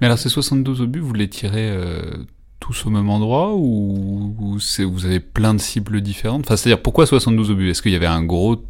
Mais 0.00 0.06
alors, 0.06 0.18
ces 0.18 0.28
72 0.28 0.80
obus, 0.80 1.00
vous 1.00 1.14
les 1.14 1.28
tirez 1.28 1.72
tous 2.60 2.86
au 2.86 2.90
même 2.90 3.10
endroit 3.10 3.54
ou, 3.54 4.34
vous 4.36 5.04
avez 5.06 5.20
plein 5.20 5.54
de 5.54 5.60
cibles 5.60 6.00
différentes? 6.00 6.46
Enfin, 6.46 6.56
C'est-à-dire 6.56 6.82
pourquoi 6.82 7.06
72 7.06 7.50
obus? 7.50 7.70
Est-ce 7.70 7.82
qu'il 7.82 7.92
y 7.92 7.96
avait 7.96 8.06
un 8.06 8.22
gros, 8.24 8.64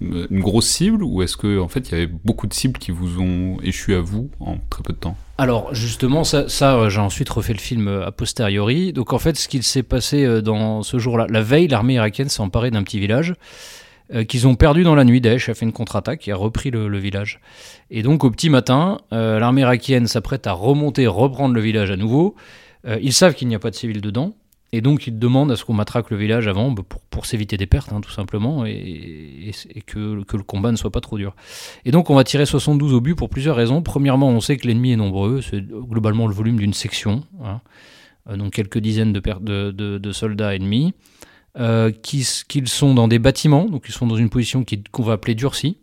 une 0.00 0.40
grosse 0.40 0.66
cible 0.66 1.02
ou 1.02 1.22
est-ce 1.22 1.36
qu'en 1.36 1.64
en 1.64 1.68
fait 1.68 1.88
il 1.88 1.92
y 1.92 1.94
avait 1.94 2.06
beaucoup 2.06 2.46
de 2.46 2.54
cibles 2.54 2.78
qui 2.78 2.90
vous 2.90 3.20
ont 3.20 3.58
échu 3.62 3.94
à 3.94 4.00
vous 4.00 4.30
en 4.40 4.56
très 4.70 4.82
peu 4.82 4.92
de 4.92 4.98
temps? 4.98 5.16
Alors 5.40 5.74
justement, 5.74 6.22
ça, 6.22 6.50
ça 6.50 6.76
euh, 6.76 6.90
j'ai 6.90 7.00
ensuite 7.00 7.30
refait 7.30 7.54
le 7.54 7.58
film 7.58 7.88
euh, 7.88 8.06
a 8.06 8.12
posteriori. 8.12 8.92
Donc 8.92 9.14
en 9.14 9.18
fait, 9.18 9.38
ce 9.38 9.48
qu'il 9.48 9.62
s'est 9.62 9.82
passé 9.82 10.22
euh, 10.22 10.42
dans 10.42 10.82
ce 10.82 10.98
jour-là, 10.98 11.26
la 11.30 11.40
veille, 11.40 11.66
l'armée 11.66 11.94
irakienne 11.94 12.28
s'est 12.28 12.42
emparée 12.42 12.70
d'un 12.70 12.82
petit 12.82 13.00
village 13.00 13.34
qu'ils 14.26 14.48
ont 14.48 14.56
perdu 14.56 14.82
dans 14.82 14.96
la 14.96 15.04
nuit. 15.04 15.20
Daesh 15.20 15.48
a 15.50 15.54
fait 15.54 15.64
une 15.64 15.72
contre-attaque 15.72 16.26
et 16.26 16.32
a 16.32 16.36
repris 16.36 16.72
le, 16.72 16.98
village. 16.98 17.40
Et 17.92 18.02
donc 18.02 18.24
au 18.24 18.30
petit 18.32 18.50
matin, 18.50 18.98
l'armée 19.12 19.60
irakienne 19.60 20.08
s'apprête 20.08 20.48
à 20.48 20.52
remonter, 20.52 21.06
reprendre 21.06 21.54
le 21.54 21.60
village 21.60 21.92
à 21.92 21.96
nouveau. 21.96 22.34
Ils 23.00 23.12
savent 23.12 23.34
qu'il 23.34 23.46
n'y 23.46 23.54
a 23.54 23.60
pas 23.60 23.70
de 23.70 23.76
civils 23.76 24.00
dedans, 24.00 24.34
et 24.72 24.80
donc 24.80 25.06
ils 25.06 25.18
demandent 25.18 25.50
à 25.50 25.56
ce 25.56 25.64
qu'on 25.64 25.74
matraque 25.74 26.10
le 26.10 26.16
village 26.16 26.46
avant 26.46 26.70
bah, 26.70 26.82
pour, 26.88 27.00
pour 27.02 27.26
s'éviter 27.26 27.56
des 27.56 27.66
pertes, 27.66 27.92
hein, 27.92 28.00
tout 28.00 28.10
simplement, 28.10 28.64
et, 28.64 29.50
que, 29.86 30.22
que, 30.24 30.36
le 30.36 30.42
combat 30.42 30.70
ne 30.70 30.76
soit 30.76 30.90
pas 30.90 31.00
trop 31.00 31.18
dur. 31.18 31.34
Et 31.84 31.90
donc 31.90 32.10
on 32.10 32.14
va 32.14 32.24
tirer 32.24 32.46
72 32.46 32.94
obus 32.94 33.14
pour 33.14 33.28
plusieurs 33.28 33.56
raisons. 33.56 33.82
Premièrement, 33.82 34.28
on 34.28 34.40
sait 34.40 34.56
que 34.56 34.66
l'ennemi 34.66 34.92
est 34.92 34.96
nombreux, 34.96 35.40
c'est 35.40 35.60
globalement 35.62 36.26
le 36.26 36.34
volume 36.34 36.58
d'une 36.58 36.74
section, 36.74 37.24
hein. 37.42 37.60
euh, 38.28 38.36
donc 38.36 38.52
quelques 38.52 38.78
dizaines 38.78 39.12
de, 39.12 39.70
de 39.70 40.12
soldats 40.12 40.54
ennemis, 40.54 40.94
euh, 41.58 41.90
qu'ils 41.90 42.68
sont 42.68 42.94
dans 42.94 43.08
des 43.08 43.18
bâtiments, 43.18 43.64
donc 43.64 43.86
ils 43.88 43.92
sont 43.92 44.06
dans 44.06 44.14
une 44.14 44.30
position 44.30 44.64
qu'on 44.92 45.02
va 45.02 45.14
appeler 45.14 45.34
durcie. 45.34 45.78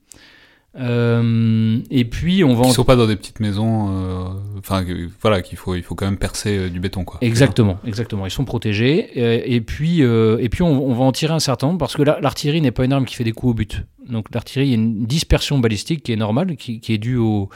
Euh, 0.79 1.79
et 1.89 2.05
puis 2.05 2.43
on 2.43 2.53
va. 2.53 2.65
Ils 2.65 2.69
ne 2.69 2.73
sont 2.73 2.83
pas 2.83 2.95
dans 2.95 3.07
des 3.07 3.15
petites 3.15 3.39
maisons. 3.39 3.89
Euh, 3.89 4.59
enfin, 4.59 4.85
voilà, 5.21 5.41
qu'il 5.41 5.57
faut, 5.57 5.75
il 5.75 5.81
faut 5.81 5.95
quand 5.95 6.05
même 6.05 6.17
percer 6.17 6.57
euh, 6.57 6.69
du 6.69 6.79
béton, 6.79 7.03
quoi. 7.03 7.19
Exactement, 7.21 7.79
exactement. 7.85 8.25
Ils 8.25 8.31
sont 8.31 8.45
protégés. 8.45 9.09
et 9.15 9.61
puis, 9.61 10.01
et 10.01 10.49
puis 10.49 10.61
on, 10.61 10.93
va 10.93 11.03
en 11.03 11.11
tirer 11.11 11.33
un 11.33 11.39
certain 11.39 11.67
nombre 11.67 11.79
parce 11.79 11.95
que 11.95 12.03
l'artillerie 12.03 12.61
n'est 12.61 12.71
pas 12.71 12.85
une 12.85 12.93
arme 12.93 13.05
qui 13.05 13.15
fait 13.15 13.23
des 13.23 13.31
coups 13.31 13.51
au 13.51 13.53
but. 13.53 13.83
Donc 14.07 14.27
l'artillerie, 14.33 14.67
il 14.67 14.71
y 14.71 14.75
a 14.75 14.77
une 14.77 15.05
dispersion 15.05 15.59
balistique 15.59 16.03
qui 16.03 16.13
est 16.13 16.17
normale, 16.17 16.55
qui, 16.55 16.79
qui 16.79 16.93
est 16.93 16.97
due 16.97 17.17
au, 17.17 17.49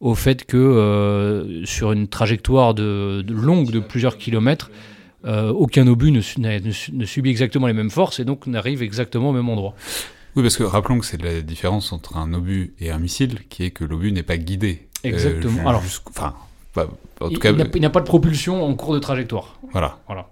au 0.00 0.14
fait 0.14 0.44
que 0.44 1.62
sur 1.64 1.92
une 1.92 2.08
trajectoire 2.08 2.74
de, 2.74 3.24
longue 3.28 3.70
de 3.70 3.80
plusieurs 3.80 4.18
kilomètres, 4.18 4.70
aucun 5.24 5.86
obus 5.86 6.10
ne, 6.10 6.20
ne, 6.38 7.04
subit 7.04 7.30
exactement 7.30 7.66
les 7.66 7.72
mêmes 7.72 7.90
forces 7.90 8.20
et 8.20 8.24
donc 8.24 8.46
n'arrive 8.46 8.82
exactement 8.82 9.30
au 9.30 9.32
même 9.32 9.48
endroit. 9.48 9.74
Oui, 10.36 10.42
parce 10.42 10.56
que 10.56 10.62
rappelons 10.62 10.98
que 10.98 11.06
c'est 11.06 11.20
la 11.22 11.40
différence 11.40 11.92
entre 11.92 12.18
un 12.18 12.32
obus 12.34 12.74
et 12.78 12.90
un 12.90 12.98
missile, 12.98 13.40
qui 13.48 13.64
est 13.64 13.70
que 13.70 13.84
l'obus 13.84 14.12
n'est 14.12 14.22
pas 14.22 14.36
guidé. 14.36 14.86
Exactement. 15.02 15.66
Alors, 15.66 15.82
enfin, 16.10 16.34
en 17.20 17.30
tout 17.30 17.40
cas, 17.40 17.52
il 17.52 17.80
n'y 17.80 17.86
a, 17.86 17.90
pas 17.90 18.00
de 18.00 18.06
propulsion 18.06 18.62
en 18.62 18.74
cours 18.74 18.92
de 18.92 18.98
trajectoire. 18.98 19.58
Voilà. 19.72 19.98
Voilà. 20.06 20.30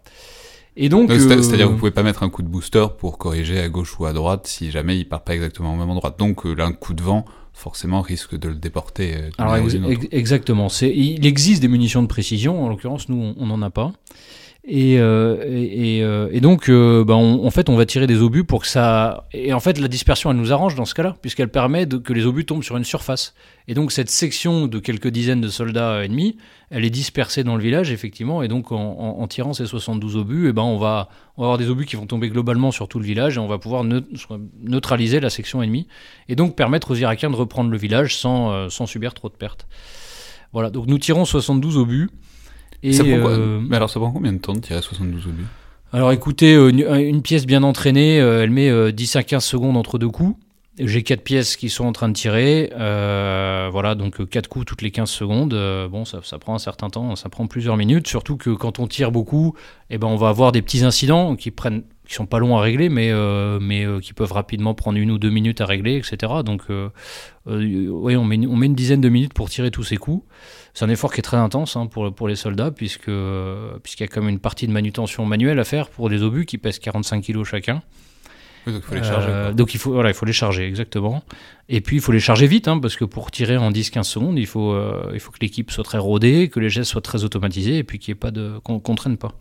Et 0.77 0.89
donc, 0.89 1.11
c'est-à-dire, 1.11 1.71
vous 1.71 1.79
pouvez 1.79 1.91
pas 1.91 2.03
mettre 2.03 2.23
un 2.23 2.29
coup 2.29 2.43
de 2.43 2.49
booster 2.49 2.87
pour 2.99 3.17
corriger 3.17 3.61
à 3.61 3.69
gauche 3.69 3.99
ou 3.99 4.07
à 4.07 4.13
droite 4.13 4.47
si 4.47 4.71
jamais 4.71 4.99
il 4.99 5.09
part 5.09 5.23
pas 5.23 5.35
exactement 5.35 5.73
au 5.73 5.77
même 5.77 5.89
endroit. 5.89 6.15
Donc, 6.17 6.45
un 6.45 6.73
coup 6.73 6.95
de 6.95 7.03
vent 7.03 7.25
forcément 7.55 8.03
risque 8.03 8.37
de 8.37 8.49
le 8.49 8.57
déporter. 8.57 9.17
Alors 9.39 9.57
exactement. 10.11 10.69
Il 10.83 11.25
existe 11.25 11.63
des 11.63 11.69
munitions 11.69 12.03
de 12.03 12.09
précision. 12.09 12.63
En 12.63 12.69
l'occurrence, 12.69 13.09
nous, 13.09 13.35
on 13.39 13.47
n'en 13.47 13.63
a 13.63 13.71
pas. 13.71 13.93
Et, 14.67 14.99
euh, 14.99 15.37
euh, 15.45 16.29
et, 16.33 16.41
donc, 16.41 16.71
euh, 16.71 17.05
bah, 17.05 17.15
en 17.15 17.51
fait, 17.51 17.69
on 17.69 17.77
va 17.77 17.85
tirer 17.85 18.07
des 18.07 18.23
obus 18.23 18.45
pour 18.45 18.63
que 18.63 18.67
ça. 18.67 19.29
Et 19.35 19.53
en 19.53 19.61
fait, 19.61 19.79
la 19.79 19.89
dispersion, 19.89 20.31
elle 20.31 20.39
nous 20.39 20.55
arrange 20.55 20.75
dans 20.75 20.87
ce 20.87 20.95
cas-là, 20.95 21.17
puisqu'elle 21.21 21.51
permet 21.51 21.85
de, 21.85 21.99
que 21.99 22.15
les 22.15 22.25
obus 22.25 22.47
tombent 22.47 22.63
sur 22.63 22.79
une 22.79 22.85
surface. 22.85 23.35
Et 23.69 23.75
donc, 23.75 23.93
cette 23.93 24.09
section 24.09 24.67
de 24.67 24.79
quelques 24.79 25.09
dizaines 25.09 25.43
de 25.43 25.49
soldats 25.49 26.03
ennemis, 26.03 26.39
elle 26.71 26.87
est 26.87 26.91
dispersée 26.91 27.45
dans 27.45 27.57
le 27.57 27.63
village, 27.63 27.93
effectivement. 27.93 28.43
Et 28.43 28.49
donc, 28.49 28.73
en, 28.73 29.27
tirant 29.29 29.53
ces 29.53 29.67
72 29.67 30.17
obus, 30.17 30.49
et 30.49 30.53
ben, 30.55 30.63
on, 30.63 30.79
va, 30.79 31.11
on 31.37 31.43
va 31.43 31.49
avoir 31.49 31.59
des 31.59 31.69
obus 31.69 31.85
qui 31.85 31.97
vont 31.97 32.07
tomber 32.07 32.31
globalement 32.31 32.71
sur 32.71 32.89
tout 32.89 32.99
le 32.99 33.05
village 33.05 33.37
et 33.37 33.41
on 33.41 33.47
va 33.47 33.59
pouvoir 33.59 33.85
neutraliser 34.63 35.21
la 35.21 35.29
section 35.29 35.63
ennemie. 35.63 35.89
Et 36.31 36.37
donc, 36.37 36.57
permettre 36.57 36.93
aux 36.93 36.97
Irakiens 36.97 37.31
de 37.31 37.37
reprendre 37.37 37.71
le 37.71 37.77
village 37.77 38.17
sans, 38.17 38.71
sans 38.71 38.87
subir 38.87 39.13
trop 39.13 39.29
de 39.29 39.35
pertes. 39.35 39.67
Voilà, 40.55 40.71
donc 40.71 40.87
nous 40.87 40.99
tirons 40.99 41.25
72 41.25 41.77
obus. 41.77 42.09
Euh, 42.85 43.61
mais 43.67 43.77
alors 43.77 43.89
ça 43.89 43.99
prend 43.99 44.11
combien 44.11 44.33
de 44.33 44.39
temps 44.39 44.53
de 44.53 44.61
tirer 44.61 44.83
72 44.83 45.27
obus? 45.27 45.45
Alors 45.93 46.13
écoutez, 46.13 46.55
euh, 46.55 46.69
une, 46.69 47.23
pièce 47.23 47.47
bien 47.47 47.63
entraînée, 47.63 48.21
euh, 48.21 48.43
elle 48.43 48.51
met 48.51 48.93
10 48.93 49.17
à 49.17 49.23
15 49.23 49.45
secondes 49.45 49.77
entre 49.77 49.99
deux 49.99 50.09
coups. 50.09 50.37
J'ai 50.79 51.05
quatre 51.05 51.23
pièces 51.23 51.57
qui 51.57 51.69
sont 51.69 51.85
en 51.85 51.93
train 51.93 52.09
de 52.09 52.15
tirer. 52.15 52.71
voilà, 52.75 53.95
donc 53.95 54.29
quatre 54.29 54.49
coups 54.49 54.67
toutes 54.67 54.83
les 54.83 54.91
15 54.91 55.09
secondes. 55.09 55.55
bon, 55.91 56.05
ça, 56.05 56.39
prend 56.39 56.55
un 56.55 56.59
certain 56.59 56.91
temps, 56.91 57.15
ça 57.15 57.29
prend 57.29 57.47
plusieurs 57.47 57.77
minutes. 57.77 58.09
Surtout 58.09 58.37
que 58.37 58.51
quand 58.51 58.81
on 58.81 58.89
tire 58.89 59.13
beaucoup, 59.13 59.55
eh 59.91 59.99
ben, 59.99 60.09
on 60.09 60.17
va 60.17 60.29
avoir 60.29 60.51
des 60.51 60.63
petits 60.63 60.83
incidents 60.85 61.37
qui 61.37 61.51
prennent 61.51 61.85
qui 62.07 62.13
sont 62.13 62.27
pas 62.27 62.39
longs 62.39 62.57
à 62.57 62.61
régler, 62.61 62.91
mais, 62.91 63.13
mais 63.61 63.87
qui 64.03 64.13
peuvent 64.13 64.33
rapidement 64.33 64.75
prendre 64.75 64.99
une 64.99 65.11
ou 65.11 65.19
deux 65.19 65.31
minutes 65.31 65.61
à 65.61 65.67
régler, 65.67 65.97
etc. 65.97 66.33
Donc, 66.45 66.63
oui, 67.47 68.17
on 68.17 68.25
met, 68.25 68.37
une 68.37 68.75
dizaine 68.75 69.01
de 69.01 69.09
minutes 69.09 69.33
pour 69.33 69.49
tirer 69.49 69.71
tous 69.71 69.85
ces 69.85 69.97
coups. 69.97 70.25
C'est 70.75 70.85
un 70.85 70.91
effort 70.91 71.13
qui 71.13 71.21
est 71.21 71.23
très 71.23 71.37
intense 71.37 71.77
hein, 71.77 71.87
pour, 71.87 72.13
pour 72.13 72.29
les 72.29 72.37
soldats, 72.37 72.73
puisque, 72.73 73.11
puisqu'il 73.83 74.07
y 74.07 74.13
a 74.13 74.21
même 74.21 74.29
une 74.29 74.41
partie 74.41 74.67
de 74.67 74.73
manutention 74.73 75.25
manuelle 75.25 75.61
à 75.61 75.65
faire 75.65 75.89
pour 75.89 76.11
des 76.11 76.23
obus 76.23 76.47
qui 76.47 76.59
pèsent 76.59 76.81
45 76.81 77.25
kg 77.25 77.45
chacun. 77.45 77.81
Donc 78.73 78.83
il 78.83 78.89
faut 78.89 78.95
les 78.95 79.03
charger. 79.03 79.29
Euh, 79.31 79.53
donc 79.53 79.75
il 79.75 79.79
faut, 79.79 79.93
voilà, 79.93 80.11
il 80.11 80.15
faut 80.15 80.27
les 80.27 80.33
charger, 80.33 80.67
exactement. 80.67 81.23
Et 81.69 81.81
puis 81.81 81.97
il 81.97 82.03
faut 82.03 82.13
les 82.13 82.21
charger 82.21 82.47
vite, 82.47 82.69
hein, 82.69 82.79
parce 82.79 82.97
que 82.97 83.05
pour 83.05 83.31
tirer 83.31 83.57
en 83.57 83.71
10-15 83.71 84.03
secondes, 84.05 84.39
il 84.39 84.47
faut, 84.47 84.73
euh, 84.73 85.11
il 85.13 85.21
faut 85.21 85.33
que 85.33 85.39
l'équipe 85.41 85.71
soit 85.71 85.85
très 85.85 85.99
rodée, 85.99 86.49
que 86.49 86.61
les 86.61 86.71
gestes 86.71 86.91
soient 86.91 87.01
très 87.01 87.25
automatisés, 87.25 87.79
et 87.79 87.85
puis 87.85 87.99
qu'il 87.99 88.13
n'y 88.13 88.17
ait 88.17 88.21
pas 88.21 88.31
de, 88.31 88.59
qu'on 88.63 88.81
ne 88.87 88.97
traîne 88.97 89.17
pas. 89.17 89.33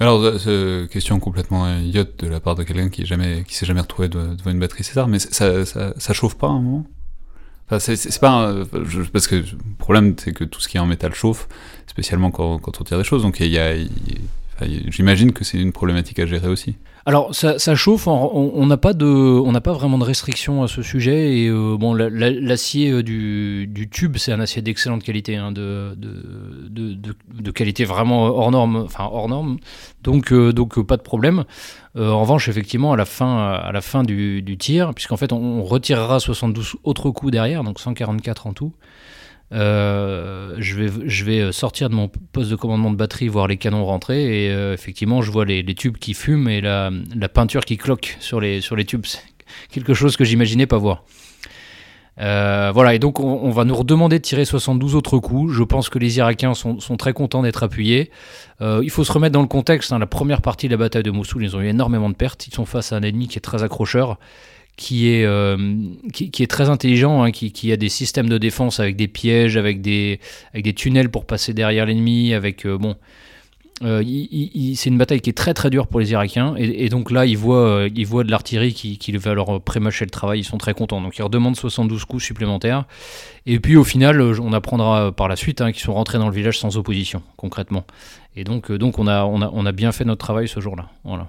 Alors, 0.00 0.20
euh, 0.24 0.86
question 0.86 1.18
complètement 1.20 1.78
idiote 1.78 2.18
de 2.18 2.28
la 2.28 2.40
part 2.40 2.54
de 2.54 2.64
quelqu'un 2.64 2.88
qui 2.88 3.04
jamais, 3.06 3.44
qui 3.46 3.54
s'est 3.54 3.66
jamais 3.66 3.80
retrouvé 3.80 4.08
devant 4.08 4.50
une 4.50 4.60
batterie 4.60 4.84
César, 4.84 5.08
mais 5.08 5.18
ça, 5.18 5.64
ça, 5.64 5.94
ça, 5.96 6.12
chauffe 6.12 6.36
pas 6.36 6.48
à 6.48 6.50
un 6.50 6.60
moment? 6.60 6.86
C'est 7.78 8.20
pas 8.20 8.54
parce 9.12 9.26
que 9.26 9.36
le 9.36 9.44
problème 9.78 10.14
c'est 10.18 10.32
que 10.32 10.44
tout 10.44 10.60
ce 10.60 10.68
qui 10.68 10.76
est 10.76 10.80
en 10.80 10.86
métal 10.86 11.14
chauffe, 11.14 11.48
spécialement 11.88 12.30
quand, 12.30 12.58
quand 12.58 12.80
on 12.80 12.84
tire 12.84 12.96
des 12.96 13.02
choses. 13.02 13.22
Donc 13.22 13.40
il 13.40 13.48
y 13.48 13.58
a, 13.58 13.74
j'imagine 14.88 15.32
que 15.32 15.44
c'est 15.44 15.58
une 15.58 15.72
problématique 15.72 16.18
à 16.18 16.26
gérer 16.26 16.48
aussi. 16.48 16.76
Alors 17.08 17.32
ça, 17.32 17.74
chauffe, 17.76 18.08
on 18.08 18.66
n'a 18.66 18.76
pas 18.76 18.92
de, 18.92 19.06
on 19.06 19.52
n'a 19.52 19.60
pas 19.60 19.72
vraiment 19.72 19.96
de 19.96 20.02
restrictions 20.02 20.64
à 20.64 20.68
ce 20.68 20.82
sujet 20.82 21.38
et 21.38 21.46
euh, 21.46 21.76
bon 21.78 21.94
l'acier 21.94 22.90
euh, 22.90 23.04
du, 23.04 23.68
du, 23.68 23.88
tube 23.88 24.16
c'est 24.16 24.32
un 24.32 24.40
acier 24.40 24.60
d'excellente 24.60 25.04
qualité, 25.04 25.36
hein, 25.36 25.52
de, 25.52 25.94
de, 25.96 26.68
de, 26.68 27.50
qualité 27.52 27.84
vraiment 27.84 28.24
hors 28.24 28.50
norme, 28.50 28.74
enfin 28.78 29.04
hors 29.04 29.28
norme, 29.28 29.58
donc 30.02 30.32
euh, 30.32 30.52
donc 30.52 30.84
pas 30.84 30.96
de 30.96 31.02
problème. 31.02 31.44
en 31.96 32.20
revanche 32.20 32.48
effectivement 32.48 32.92
à 32.92 32.96
la 32.96 33.04
fin 33.04 34.02
du 34.02 34.56
tir, 34.58 34.92
puisqu'en 34.92 35.16
fait 35.16 35.32
on, 35.32 35.60
on 35.60 35.62
retirera 35.62 36.18
72 36.18 36.74
autres 36.82 37.10
coups 37.10 37.30
derrière, 37.30 37.62
donc 37.62 37.78
144 37.78 38.48
en 38.48 38.52
tout. 38.52 38.72
Euh, 39.52 40.56
je, 40.58 40.74
vais, 40.74 40.88
vais 40.88 41.52
sortir 41.52 41.88
de 41.88 41.94
mon 41.94 42.08
poste 42.08 42.50
de 42.50 42.56
commandement 42.56 42.90
de 42.90 42.96
batterie, 42.96 43.28
voir 43.28 43.46
les 43.46 43.56
canons 43.56 43.84
rentrer, 43.84 44.46
et 44.46 44.50
euh, 44.50 44.74
effectivement, 44.74 45.22
je 45.22 45.30
vois 45.30 45.44
les, 45.44 45.64
tubes 45.74 45.98
qui 45.98 46.14
fument 46.14 46.48
et 46.48 46.60
la, 46.60 46.90
peinture 47.32 47.64
qui 47.64 47.76
cloque 47.76 48.16
sur 48.20 48.40
les, 48.40 48.60
tubes. 48.86 49.06
C'est 49.06 49.20
quelque 49.70 49.94
chose 49.94 50.16
que 50.16 50.24
j'imaginais 50.24 50.66
pas 50.66 50.78
voir. 50.78 51.04
Euh, 52.18 52.70
voilà, 52.72 52.94
et 52.94 52.98
donc 52.98 53.20
on, 53.20 53.50
va 53.50 53.64
nous 53.64 53.74
redemander 53.74 54.18
de 54.18 54.22
tirer 54.22 54.46
72 54.46 54.94
autres 54.94 55.18
coups. 55.18 55.52
Je 55.52 55.62
pense 55.62 55.90
que 55.90 55.98
les 55.98 56.16
Irakiens 56.16 56.54
sont, 56.54 56.80
sont 56.80 56.96
très 56.96 57.12
contents 57.12 57.42
d'être 57.42 57.62
appuyés. 57.62 58.10
il 58.60 58.90
faut 58.90 59.04
se 59.04 59.12
remettre 59.12 59.34
dans 59.34 59.42
le 59.42 59.48
contexte. 59.48 59.92
Hein. 59.92 59.98
la 59.98 60.06
première 60.06 60.40
partie 60.40 60.66
de 60.66 60.72
la 60.72 60.78
bataille 60.78 61.02
de 61.02 61.10
Mossoul, 61.10 61.44
ils 61.44 61.54
ont 61.56 61.60
eu 61.60 61.68
énormément 61.68 62.08
de 62.08 62.14
pertes. 62.14 62.46
Ils 62.46 62.54
sont 62.54 62.64
face 62.64 62.92
à 62.92 62.96
un 62.96 63.02
ennemi 63.02 63.28
qui 63.28 63.36
est 63.36 63.42
très 63.42 63.62
accrocheur 63.62 64.18
qui 64.76 65.08
est, 65.08 65.24
euh, 65.24 65.56
qui, 66.12 66.42
est 66.42 66.50
très 66.50 66.68
intelligent, 66.68 67.22
hein, 67.22 67.30
qui, 67.30 67.72
a 67.72 67.76
des 67.76 67.88
systèmes 67.88 68.28
de 68.28 68.38
défense 68.38 68.78
avec 68.78 68.96
des 68.96 69.08
pièges, 69.08 69.56
avec 69.56 69.80
des, 69.80 70.20
avec 70.52 70.64
des 70.64 70.74
tunnels 70.74 71.10
pour 71.10 71.24
passer 71.24 71.54
derrière 71.54 71.86
l'ennemi, 71.86 72.34
avec 72.34 72.66
euh, 72.66 72.76
bon. 72.76 72.96
Euh, 73.82 74.02
c'est 74.74 74.88
une 74.88 74.96
bataille 74.96 75.20
qui 75.20 75.28
est 75.28 75.34
très 75.34 75.52
très 75.52 75.68
dure 75.68 75.86
pour 75.86 76.00
les 76.00 76.10
Irakiens 76.10 76.54
et, 76.56 76.88
donc 76.88 77.10
là 77.10 77.26
ils 77.26 77.36
voient, 77.36 77.88
ils 77.94 78.06
voient 78.06 78.24
de 78.24 78.30
l'artillerie 78.30 78.72
qui, 78.72 78.96
qui 78.96 79.12
va 79.12 79.34
leur 79.34 79.60
prémâcher 79.60 80.06
le 80.06 80.10
travail, 80.10 80.40
ils 80.40 80.44
sont 80.44 80.56
très 80.56 80.72
contents 80.72 81.02
donc 81.02 81.18
ils 81.18 81.22
redemandent 81.22 81.56
72 81.56 82.06
coups 82.06 82.24
supplémentaires 82.24 82.86
et 83.44 83.60
puis 83.60 83.76
au 83.76 83.84
final 83.84 84.22
on 84.40 84.54
apprendra 84.54 85.12
par 85.12 85.28
la 85.28 85.36
suite 85.36 85.60
hein, 85.60 85.72
qu'ils 85.72 85.82
sont 85.82 85.92
rentrés 85.92 86.16
dans 86.16 86.30
le 86.30 86.34
village 86.34 86.58
sans 86.58 86.78
opposition 86.78 87.22
concrètement 87.36 87.84
et 88.34 88.44
donc, 88.44 88.72
donc 88.72 88.98
on, 88.98 89.06
a, 89.08 89.24
on, 89.24 89.42
a, 89.42 89.50
on 89.52 89.66
a 89.66 89.72
bien 89.72 89.92
fait 89.92 90.06
notre 90.06 90.24
travail 90.24 90.48
ce 90.48 90.60
jour-là. 90.60 90.88
Voilà. 91.04 91.28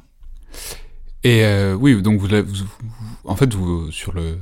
Et 1.24 1.44
euh, 1.44 1.74
oui, 1.74 2.02
donc 2.02 2.20
vous, 2.20 2.30
en 3.26 3.36
fait, 3.36 3.54
vous, 3.54 3.92
sur 3.92 4.14
le, 4.14 4.38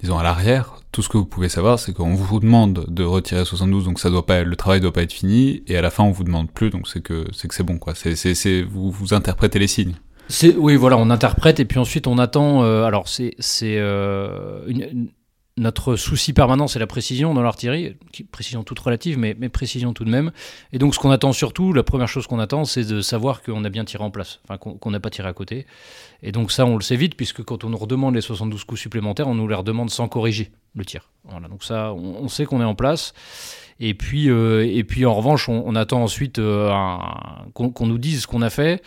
disons 0.00 0.18
à 0.18 0.22
l'arrière, 0.22 0.76
tout 0.92 1.02
ce 1.02 1.08
que 1.08 1.16
vous 1.18 1.26
pouvez 1.26 1.48
savoir, 1.48 1.78
c'est 1.78 1.92
qu'on 1.92 2.14
vous 2.14 2.40
demande 2.40 2.86
de 2.88 3.04
retirer 3.04 3.44
72, 3.44 3.84
donc 3.84 3.98
ça 3.98 4.10
doit 4.10 4.26
pas, 4.26 4.42
le 4.42 4.56
travail 4.56 4.80
doit 4.80 4.92
pas 4.92 5.02
être 5.02 5.12
fini, 5.12 5.62
et 5.66 5.76
à 5.76 5.82
la 5.82 5.90
fin 5.90 6.04
on 6.04 6.10
vous 6.10 6.24
demande 6.24 6.50
plus, 6.50 6.70
donc 6.70 6.88
c'est 6.88 7.02
que 7.02 7.26
c'est 7.32 7.48
que 7.48 7.54
c'est 7.54 7.64
bon 7.64 7.78
quoi. 7.78 7.94
Vous, 8.70 8.90
vous 8.90 9.14
interprétez 9.14 9.58
les 9.58 9.66
signes. 9.66 9.94
Oui, 10.58 10.76
voilà, 10.76 10.98
on 10.98 11.08
interprète 11.10 11.58
et 11.58 11.64
puis 11.64 11.78
ensuite 11.78 12.06
on 12.06 12.18
attend. 12.18 12.62
Euh, 12.62 12.84
alors 12.84 13.08
c'est 13.08 13.34
c'est 13.38 13.76
euh, 13.78 14.60
notre 15.58 15.96
souci 15.96 16.32
permanent, 16.32 16.68
c'est 16.68 16.78
la 16.78 16.86
précision 16.86 17.34
dans 17.34 17.42
l'artillerie, 17.42 17.96
précision 18.30 18.62
toute 18.62 18.78
relative, 18.78 19.18
mais, 19.18 19.34
précision 19.48 19.92
tout 19.92 20.04
de 20.04 20.10
même. 20.10 20.32
Et 20.72 20.78
donc, 20.78 20.94
ce 20.94 20.98
qu'on 20.98 21.10
attend 21.10 21.32
surtout, 21.32 21.72
la 21.72 21.82
première 21.82 22.08
chose 22.08 22.26
qu'on 22.26 22.38
attend, 22.38 22.64
c'est 22.64 22.84
de 22.84 23.00
savoir 23.00 23.42
qu'on 23.42 23.64
a 23.64 23.68
bien 23.68 23.84
tiré 23.84 24.02
en 24.02 24.10
place, 24.10 24.40
enfin, 24.44 24.58
qu'on 24.58 24.90
n'a 24.90 25.00
pas 25.00 25.10
tiré 25.10 25.28
à 25.28 25.32
côté. 25.32 25.66
Et 26.22 26.32
donc, 26.32 26.52
ça, 26.52 26.66
on 26.66 26.76
le 26.76 26.82
sait 26.82 26.96
vite, 26.96 27.16
puisque 27.16 27.42
quand 27.42 27.64
on 27.64 27.70
nous 27.70 27.78
redemande 27.78 28.14
les 28.14 28.20
72 28.20 28.64
coups 28.64 28.80
supplémentaires, 28.80 29.28
on 29.28 29.34
nous 29.34 29.48
les 29.48 29.54
redemande 29.54 29.90
sans 29.90 30.08
corriger 30.08 30.50
le 30.74 30.84
tir. 30.84 31.10
Voilà, 31.24 31.48
donc 31.48 31.64
ça, 31.64 31.92
on, 31.92 32.28
sait 32.28 32.44
qu'on 32.44 32.60
est 32.60 32.64
en 32.64 32.74
place. 32.74 33.12
Et 33.80 33.94
puis, 33.94 34.28
euh, 34.28 34.66
et 34.66 34.84
puis 34.84 35.06
en 35.06 35.14
revanche, 35.14 35.48
on, 35.48 35.74
attend 35.76 36.02
ensuite 36.02 36.38
euh, 36.38 36.70
qu'on 37.54 37.86
nous 37.86 37.98
dise 37.98 38.22
ce 38.22 38.26
qu'on 38.26 38.42
a 38.42 38.50
fait 38.50 38.82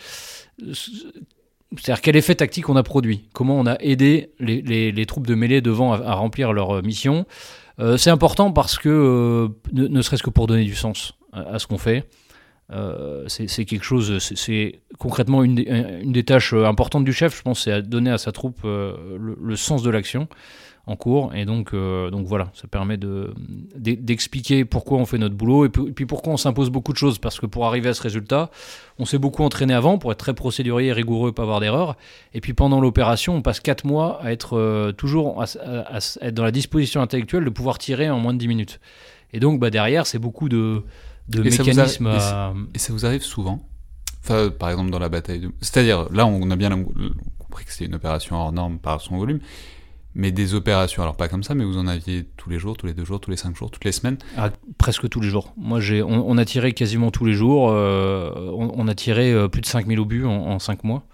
c'est-à-dire 1.78 2.02
quel 2.02 2.16
effet 2.16 2.34
tactique 2.34 2.68
on 2.68 2.76
a 2.76 2.82
produit, 2.82 3.28
comment 3.32 3.58
on 3.58 3.66
a 3.66 3.76
aidé 3.80 4.32
les, 4.38 5.06
troupes 5.06 5.26
de 5.26 5.34
mêlée 5.34 5.60
devant 5.60 5.92
à, 5.92 6.14
remplir 6.14 6.52
leur 6.52 6.76
euh, 6.76 6.82
mission? 6.82 7.26
Euh, 7.78 7.96
c'est 7.96 8.10
important 8.10 8.52
parce 8.52 8.78
que, 8.78 8.88
euh, 8.88 9.48
ne, 9.72 10.02
serait-ce 10.02 10.22
que 10.22 10.30
pour 10.30 10.46
donner 10.46 10.64
du 10.64 10.74
sens 10.74 11.14
à, 11.32 11.58
ce 11.58 11.66
qu'on 11.66 11.78
fait, 11.78 12.04
c'est 13.26 13.64
quelque 13.64 13.84
chose, 13.84 14.18
c'est 14.18 14.80
concrètement 14.98 15.42
une 15.44 15.54
des, 15.56 16.24
tâches 16.24 16.54
importantes 16.54 17.04
du 17.04 17.12
chef, 17.12 17.36
je 17.36 17.42
pense, 17.42 17.64
c'est 17.64 17.82
donner 17.82 18.10
à 18.10 18.18
sa 18.18 18.32
troupe 18.32 18.60
le, 18.64 19.56
sens 19.56 19.82
de 19.82 19.90
l'action 19.90 20.28
en 20.86 20.96
cours. 20.96 21.34
Et 21.34 21.44
donc, 21.44 21.74
euh, 21.74 22.10
donc 22.10 22.26
voilà, 22.26 22.50
ça 22.54 22.66
permet 22.66 22.96
de, 22.96 23.32
d'expliquer 23.76 24.64
pourquoi 24.64 24.98
on 24.98 25.06
fait 25.06 25.18
notre 25.18 25.34
boulot 25.34 25.64
et 25.64 25.68
puis, 25.68 26.06
pourquoi 26.06 26.32
on 26.32 26.36
s'impose 26.36 26.70
beaucoup 26.70 26.92
de 26.92 26.98
choses. 26.98 27.18
Parce 27.18 27.38
que 27.38 27.46
pour 27.46 27.66
arriver 27.66 27.88
à 27.88 27.94
ce 27.94 28.02
résultat, 28.02 28.50
on 28.98 29.04
s'est 29.04 29.18
beaucoup 29.18 29.44
entraîné 29.44 29.74
avant 29.74 29.98
pour 29.98 30.10
être 30.12 30.18
très 30.18 30.34
procédurier, 30.34 30.92
rigoureux, 30.92 31.32
pas 31.32 31.42
avoir 31.42 31.60
d'erreur. 31.60 31.96
Et 32.34 32.40
puis 32.40 32.52
pendant 32.52 32.80
l'opération, 32.80 33.36
on 33.36 33.42
passe 33.42 33.60
4 33.60 33.84
mois 33.86 34.20
à 34.22 34.32
être 34.32 34.58
euh, 34.58 34.92
toujours 34.92 35.40
à, 35.40 35.46
être 36.20 36.34
dans 36.34 36.44
la 36.44 36.52
disposition 36.52 37.00
intellectuelle 37.00 37.44
de 37.44 37.50
pouvoir 37.50 37.78
tirer 37.78 38.10
en 38.10 38.18
moins 38.18 38.34
de 38.34 38.38
10 38.38 38.48
minutes. 38.48 38.80
Et 39.32 39.40
donc 39.40 39.60
bah, 39.60 39.70
derrière, 39.70 40.06
c'est 40.06 40.18
beaucoup 40.18 40.48
de, 40.48 40.82
de 41.28 41.42
mécanismes. 41.42 42.08
et, 42.74 42.78
ça 42.78 42.92
vous 42.92 43.06
arrive 43.06 43.22
souvent? 43.22 43.60
Enfin, 44.24 44.50
par 44.50 44.70
exemple 44.70 44.90
dans 44.90 45.00
la 45.00 45.08
bataille 45.08 45.40
de... 45.40 45.50
C'est-à-dire, 45.60 46.08
là 46.12 46.26
on 46.26 46.50
a 46.50 46.56
bien 46.56 46.70
compris 47.38 47.64
que 47.64 47.72
c'était 47.72 47.86
une 47.86 47.94
opération 47.94 48.36
hors 48.36 48.52
norme 48.52 48.78
par 48.78 49.00
son 49.00 49.16
volume, 49.16 49.40
Mais 50.14 50.30
des 50.30 50.54
opérations, 50.54 51.02
alors 51.02 51.16
pas 51.16 51.28
comme 51.28 51.42
ça, 51.42 51.54
mais 51.54 51.64
vous 51.64 51.78
en 51.78 51.86
aviez 51.86 52.26
tous 52.36 52.50
les 52.50 52.58
jours, 52.58 52.76
tous 52.76 52.86
les 52.86 52.92
deux 52.92 53.04
jours, 53.04 53.20
tous 53.20 53.30
les 53.30 53.36
cinq 53.36 53.56
jours, 53.56 53.70
toutes 53.70 53.84
les 53.84 53.92
semaines 53.92 54.18
ah, 54.36 54.50
Presque 54.76 55.08
tous 55.08 55.20
les 55.20 55.28
jours. 55.28 55.54
Moi, 55.56 55.80
j'ai, 55.80 56.02
on, 56.02 56.36
a 56.36 56.44
tiré 56.44 56.72
quasiment 56.72 57.10
tous 57.10 57.24
les 57.24 57.32
jours. 57.32 57.70
Euh, 57.70 58.30
on, 58.52 58.88
a 58.88 58.94
tiré 58.94 59.32
euh, 59.32 59.48
plus 59.48 59.62
de 59.62 59.66
5000 59.66 59.98
obus 59.98 60.26
en, 60.26 60.32
en 60.32 60.58
5 60.58 60.84
mois. 60.84 61.04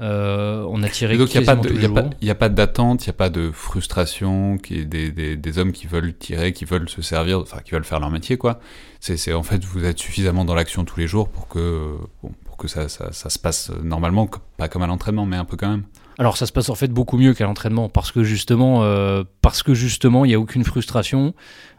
Euh, 0.00 0.64
on 0.68 0.82
a 0.82 0.88
tiré 0.88 1.18
donc 1.18 1.32
il 1.34 1.40
n'y 1.40 1.48
a, 1.48 2.34
pas 2.34 2.48
d'attente, 2.48 3.04
il 3.04 3.08
n'y 3.08 3.10
a 3.10 3.14
pas 3.14 3.28
de 3.28 3.50
frustration, 3.52 4.56
qui 4.56 4.86
des, 4.86 5.12
des, 5.12 5.36
des, 5.36 5.58
hommes 5.58 5.70
qui 5.70 5.86
veulent 5.86 6.16
tirer, 6.16 6.52
qui 6.52 6.64
veulent 6.64 6.88
se 6.88 7.02
servir, 7.02 7.40
enfin 7.40 7.58
qui 7.62 7.72
veulent 7.72 7.84
faire 7.84 8.00
leur 8.00 8.10
métier 8.10 8.38
quoi. 8.38 8.58
C'est 9.00 9.32
en 9.34 9.42
fait 9.42 9.62
vous 9.64 9.84
êtes 9.84 9.98
suffisamment 9.98 10.44
dans 10.46 10.54
l'action 10.54 10.84
tous 10.84 10.98
les 10.98 11.06
jours 11.06 11.28
pour 11.28 11.46
que 11.46 11.96
pour 12.44 12.56
que 12.56 12.68
ça, 12.68 12.88
ça, 12.88 13.12
ça, 13.12 13.28
se 13.28 13.38
passe 13.38 13.70
normalement, 13.82 14.28
pas 14.56 14.68
comme 14.68 14.82
à 14.82 14.86
l'entraînement, 14.86 15.26
mais 15.26 15.36
un 15.36 15.44
peu 15.44 15.56
quand 15.56 15.70
même. 15.70 15.84
Alors 16.18 16.36
ça 16.36 16.46
se 16.46 16.52
passe 16.52 16.68
en 16.68 16.74
fait 16.74 16.88
beaucoup 16.88 17.16
mieux 17.16 17.34
qu'à 17.34 17.44
l'entraînement 17.44 17.88
parce 17.88 18.12
que 18.12 18.22
justement, 18.22 18.84
euh, 18.84 19.24
parce 19.40 19.62
que 19.62 19.74
justement, 19.74 20.24
il 20.24 20.28
n'y 20.28 20.34
a 20.34 20.40
aucune 20.40 20.64
frustration. 20.64 21.34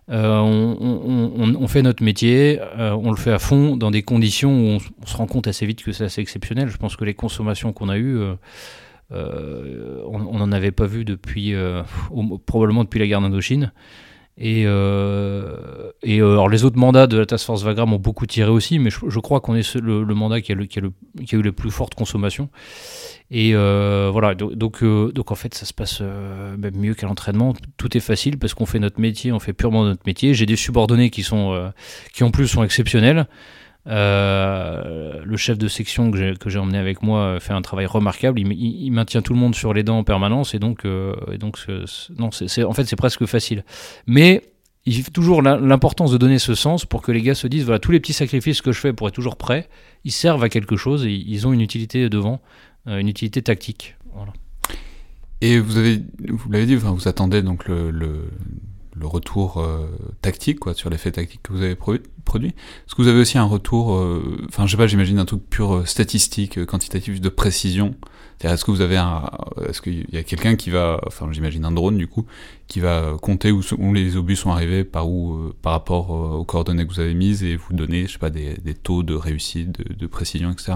Euh, 0.09 0.37
on, 0.37 1.67
fait 1.69 1.81
notre 1.81 2.03
métier, 2.03 2.59
euh, 2.77 2.91
on 2.91 3.11
le 3.11 3.15
fait 3.15 3.31
à 3.31 3.39
fond 3.39 3.77
dans 3.77 3.89
des 3.89 4.03
conditions 4.03 4.51
où 4.51 4.79
on, 5.01 5.07
se 5.07 5.15
rend 5.15 5.27
compte 5.27 5.47
assez 5.47 5.65
vite 5.65 5.81
que 5.81 5.93
c'est 5.93 6.03
assez 6.03 6.21
exceptionnel. 6.21 6.67
Je 6.67 6.77
pense 6.77 6.97
que 6.97 7.05
les 7.05 7.13
consommations 7.13 7.71
qu'on 7.71 7.87
a 7.89 7.97
eues, 7.97 8.19
on 9.11 10.37
n'en 10.37 10.51
avait 10.51 10.71
pas 10.71 10.87
vu 10.87 11.05
depuis 11.05 11.55
probablement 12.45 12.83
depuis 12.83 12.99
la 12.99 13.07
guerre 13.07 13.21
d'Indochine. 13.21 13.71
Et, 14.37 14.63
et 14.63 16.17
alors 16.19 16.49
les 16.49 16.65
autres 16.65 16.77
mandats 16.77 17.07
de 17.07 17.17
la 17.17 17.25
Task 17.25 17.45
Force 17.45 17.63
Vagram 17.63 17.93
ont 17.93 17.99
beaucoup 17.99 18.25
tiré 18.25 18.49
aussi, 18.49 18.79
mais 18.79 18.89
je, 18.89 19.19
crois 19.19 19.41
qu'on 19.41 19.55
est 19.55 19.75
le, 19.75 20.03
mandat 20.13 20.41
qui 20.41 20.51
a, 20.51 20.55
eu 20.55 21.41
les 21.41 21.51
plus 21.51 21.69
fortes 21.69 21.93
consommations. 21.93 22.49
Et 23.35 23.55
euh, 23.55 24.09
voilà, 24.11 24.35
donc, 24.35 24.83
euh, 24.83 25.11
en 25.27 25.35
fait, 25.35 25.55
ça 25.55 25.65
se 25.65 25.73
passe 25.73 25.99
euh, 26.01 26.55
même 26.55 26.77
mieux 26.77 26.93
qu'à 26.93 27.07
l'entraînement. 27.07 27.53
Tout 27.77 27.97
est 27.97 28.01
facile 28.01 28.37
parce 28.37 28.53
qu'on 28.53 28.67
fait 28.67 28.77
notre 28.77 28.99
métier, 28.99 29.31
on 29.31 29.39
fait 29.39 29.53
purement 29.53 29.85
notre 29.85 30.03
métier. 30.05 30.35
J'ai 30.35 30.45
des 30.45 30.55
subordonnés 30.55 31.09
qui, 31.09 31.23
sont, 31.23 31.71
qui 32.13 32.23
en 32.23 32.29
plus 32.29 32.47
sont 32.47 32.63
exceptionnels. 32.63 33.27
Le 33.85 35.37
chef 35.37 35.57
de 35.57 35.67
section 35.67 36.11
que 36.11 36.49
j'ai 36.49 36.59
emmené 36.59 36.77
avec 36.77 37.01
moi 37.01 37.39
fait 37.39 37.53
un 37.53 37.61
travail 37.61 37.85
remarquable. 37.85 38.39
Il, 38.39 38.91
maintient 38.91 39.21
tout 39.21 39.33
le 39.33 39.39
monde 39.39 39.55
sur 39.55 39.73
les 39.73 39.83
dents 39.83 39.99
en 39.99 40.03
permanence 40.03 40.53
et 40.53 40.59
donc, 40.59 40.85
donc 41.39 41.57
non, 42.17 42.29
en 42.29 42.73
fait 42.73 42.85
c'est 42.85 42.95
presque 42.95 43.25
facile. 43.25 43.63
Mais 44.07 44.41
il 44.85 44.97
y 44.97 45.01
a 45.01 45.03
toujours 45.13 45.41
l'importance 45.41 46.11
de 46.11 46.17
donner 46.17 46.39
ce 46.39 46.55
sens 46.55 46.85
pour 46.85 47.01
que 47.01 47.11
les 47.11 47.21
gars 47.21 47.35
se 47.35 47.47
disent 47.47 47.63
voilà 47.63 47.79
tous 47.79 47.91
les 47.91 47.99
petits 47.99 48.13
sacrifices 48.13 48.61
que 48.61 48.71
je 48.71 48.79
fais 48.79 48.93
pour 48.93 49.07
être 49.07 49.15
toujours 49.15 49.37
prêt, 49.37 49.69
ils 50.03 50.11
servent 50.11 50.43
à 50.43 50.49
quelque 50.49 50.75
chose 50.75 51.05
et 51.05 51.11
ils 51.11 51.47
ont 51.47 51.53
une 51.53 51.61
utilité 51.61 52.09
devant. 52.09 52.41
Euh, 52.87 52.99
une 52.99 53.07
utilité 53.07 53.41
tactique. 53.41 53.95
Et 55.39 55.59
vous 55.59 55.77
avez, 55.77 56.01
l'avez 56.49 56.65
dit, 56.65 56.75
vous 56.75 57.07
attendez 57.07 57.41
donc 57.41 57.67
le, 57.67 58.29
le 58.95 59.07
retour 59.07 59.57
euh, 59.57 59.87
tactique, 60.21 60.59
quoi, 60.59 60.73
sur 60.73 60.89
l'effet 60.89 61.11
tactique 61.11 61.41
que 61.43 61.53
vous 61.53 61.61
avez 61.61 61.75
produit. 61.75 62.49
Est-ce 62.49 62.95
que 62.95 63.01
vous 63.01 63.07
avez 63.07 63.19
aussi 63.19 63.37
un 63.37 63.45
retour, 63.45 63.95
euh, 63.95 64.45
enfin, 64.47 64.65
je 64.65 64.71
sais 64.71 64.77
pas, 64.77 64.87
j'imagine 64.87 65.19
un 65.19 65.25
truc 65.25 65.47
pur 65.49 65.87
statistique, 65.87 66.65
quantitatif, 66.65 67.19
de 67.19 67.29
précision 67.29 67.95
est-ce 68.41 68.65
que 68.65 68.71
vous 68.71 68.81
avez 68.81 69.01
est-ce 69.67 69.81
qu'il 69.81 70.05
y 70.11 70.17
a 70.17 70.23
quelqu'un 70.23 70.55
qui 70.55 70.69
va, 70.69 70.99
enfin 71.07 71.27
j'imagine 71.31 71.65
un 71.65 71.71
drone 71.71 71.97
du 71.97 72.07
coup, 72.07 72.25
qui 72.67 72.79
va 72.79 73.17
compter 73.21 73.51
où, 73.51 73.61
les 73.93 74.17
obus 74.17 74.35
sont 74.35 74.51
arrivés, 74.51 74.83
par 74.83 75.07
où, 75.07 75.35
euh, 75.35 75.55
par 75.61 75.73
rapport 75.73 76.11
euh, 76.11 76.37
aux 76.37 76.43
coordonnées 76.43 76.87
que 76.87 76.91
vous 76.93 76.99
avez 76.99 77.13
mises 77.13 77.43
et 77.43 77.55
vous 77.55 77.73
donner, 77.73 78.07
je 78.07 78.13
sais 78.13 78.17
pas, 78.17 78.29
des, 78.29 78.55
des 78.55 78.73
taux 78.73 79.03
de 79.03 79.13
réussite, 79.13 79.71
de, 79.71 80.07
précision, 80.07 80.51
etc. 80.51 80.73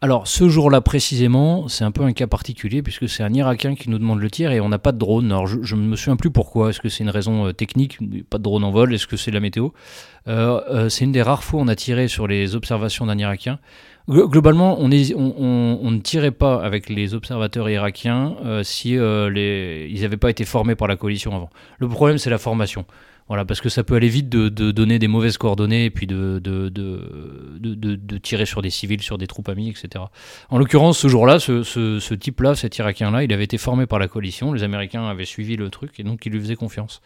Alors 0.00 0.28
ce 0.28 0.48
jour-là 0.48 0.80
précisément, 0.80 1.66
c'est 1.68 1.84
un 1.84 1.90
peu 1.90 2.02
un 2.04 2.12
cas 2.12 2.26
particulier 2.26 2.82
puisque 2.82 3.08
c'est 3.08 3.22
un 3.22 3.32
Irakien 3.32 3.74
qui 3.74 3.90
nous 3.90 3.98
demande 3.98 4.20
le 4.20 4.30
tir 4.30 4.52
et 4.52 4.60
on 4.60 4.68
n'a 4.68 4.78
pas 4.78 4.92
de 4.92 4.98
drone. 4.98 5.26
Alors 5.26 5.46
je, 5.46 5.74
ne 5.74 5.80
me 5.80 5.96
souviens 5.96 6.16
plus 6.16 6.30
pourquoi. 6.30 6.70
Est-ce 6.70 6.80
que 6.80 6.88
c'est 6.88 7.04
une 7.04 7.10
raison 7.10 7.46
euh, 7.46 7.52
technique, 7.52 7.98
pas 8.28 8.38
de 8.38 8.42
drone 8.42 8.62
en 8.62 8.70
vol 8.70 8.94
Est-ce 8.94 9.06
que 9.06 9.16
c'est 9.16 9.30
la 9.30 9.40
météo? 9.40 9.70
C'est 10.26 11.04
une 11.04 11.12
des 11.12 11.22
rares 11.22 11.42
fois 11.42 11.58
où 11.58 11.62
on 11.64 11.68
a 11.68 11.74
tiré 11.74 12.06
sur 12.06 12.28
les 12.28 12.54
observations 12.54 13.06
d'un 13.06 13.18
Irakien. 13.18 13.58
Globalement, 14.08 14.80
on, 14.80 14.88
ne 14.88 15.98
tirait 15.98 16.30
pas 16.32 16.62
avec 16.62 16.88
les 16.88 17.14
observateurs 17.14 17.68
irakiens 17.70 18.34
euh, 18.44 18.62
si 18.62 18.98
euh, 18.98 19.30
ils 19.88 20.00
n'avaient 20.00 20.16
pas 20.16 20.30
été 20.30 20.44
formés 20.44 20.74
par 20.74 20.88
la 20.88 20.96
coalition 20.96 21.34
avant. 21.34 21.50
Le 21.78 21.88
problème, 21.88 22.18
c'est 22.18 22.30
la 22.30 22.38
formation. 22.38 22.86
Voilà, 23.28 23.44
parce 23.44 23.60
que 23.60 23.68
ça 23.68 23.84
peut 23.84 23.94
aller 23.94 24.08
vite 24.08 24.28
de, 24.28 24.48
donner 24.48 24.98
des 24.98 25.06
mauvaises 25.06 25.38
coordonnées 25.38 25.84
et 25.84 25.90
puis 25.90 26.08
de, 26.08 26.40
tirer 28.20 28.44
sur 28.44 28.62
des 28.62 28.70
civils, 28.70 29.02
sur 29.02 29.18
des 29.18 29.28
troupes 29.28 29.48
amies, 29.48 29.68
etc. 29.68 30.04
En 30.48 30.58
l'occurrence, 30.58 30.98
ce 30.98 31.06
jour-là, 31.06 31.38
ce, 31.38 31.62
ce 31.62 32.14
type-là, 32.14 32.56
cet 32.56 32.78
Irakien-là, 32.78 33.22
il 33.22 33.32
avait 33.32 33.44
été 33.44 33.58
formé 33.58 33.86
par 33.86 34.00
la 34.00 34.08
coalition, 34.08 34.52
les 34.52 34.64
Américains 34.64 35.06
avaient 35.06 35.24
suivi 35.24 35.54
le 35.56 35.70
truc 35.70 36.00
et 36.00 36.02
donc 36.02 36.26
ils 36.26 36.32
lui 36.32 36.40
faisaient 36.40 36.56
confiance. 36.56 37.00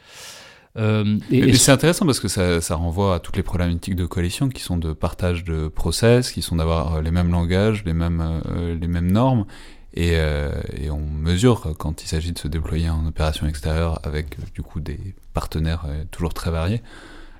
Euh, 0.76 1.18
et, 1.30 1.52
c'est 1.54 1.70
intéressant 1.70 2.04
parce 2.04 2.18
que 2.18 2.28
ça, 2.28 2.60
ça, 2.60 2.74
renvoie 2.74 3.14
à 3.14 3.20
toutes 3.20 3.36
les 3.36 3.44
problématiques 3.44 3.94
de 3.94 4.06
coalition 4.06 4.48
qui 4.48 4.62
sont 4.62 4.76
de 4.76 4.92
partage 4.92 5.44
de 5.44 5.68
process, 5.68 6.32
qui 6.32 6.42
sont 6.42 6.56
d'avoir 6.56 6.96
euh, 6.96 7.02
les 7.02 7.12
mêmes 7.12 7.30
langages, 7.30 7.84
les 7.84 7.94
mêmes, 7.94 8.42
euh, 8.46 8.76
les 8.76 8.88
mêmes 8.88 9.10
normes. 9.10 9.46
Et, 9.96 10.14
et, 10.14 10.90
on 10.90 10.98
mesure 10.98 11.72
quand 11.78 12.02
il 12.02 12.08
s'agit 12.08 12.32
de 12.32 12.38
se 12.40 12.48
déployer 12.48 12.90
en 12.90 13.06
opération 13.06 13.46
extérieure 13.46 14.00
avec 14.02 14.36
du 14.52 14.60
coup 14.60 14.80
des 14.80 14.98
partenaires 15.32 15.86
toujours 16.10 16.34
très 16.34 16.50
variés 16.50 16.82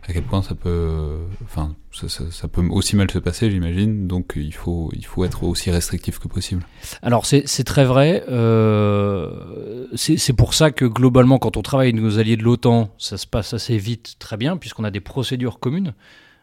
à 0.06 0.12
quel 0.12 0.22
point 0.22 0.42
ça 0.42 0.54
peut, 0.54 1.16
enfin, 1.44 1.74
ça, 1.90 2.48
peut 2.48 2.62
aussi 2.70 2.94
mal 2.94 3.10
se 3.10 3.18
passer, 3.18 3.50
j'imagine. 3.50 4.06
Donc 4.06 4.34
il 4.36 4.52
faut, 4.52 4.90
il 4.94 5.04
faut 5.06 5.24
être 5.24 5.44
aussi 5.44 5.70
restrictif 5.70 6.18
que 6.18 6.28
possible. 6.28 6.62
Alors 7.02 7.24
c'est 7.24 7.64
très 7.64 7.84
vrai. 7.84 8.22
Euh, 8.28 9.86
c'est 9.94 10.34
pour 10.34 10.52
ça 10.52 10.70
que 10.70 10.84
globalement, 10.84 11.38
quand 11.38 11.56
on 11.56 11.62
travaille 11.62 11.88
avec 11.88 12.00
nos 12.00 12.18
alliés 12.18 12.36
de 12.36 12.42
l'OTAN, 12.42 12.90
ça 12.98 13.16
se 13.16 13.26
passe 13.26 13.54
assez 13.54 13.78
vite, 13.78 14.16
très 14.18 14.36
bien, 14.36 14.56
puisqu'on 14.58 14.84
a 14.84 14.90
des 14.90 15.00
procédures 15.00 15.58
communes. 15.58 15.94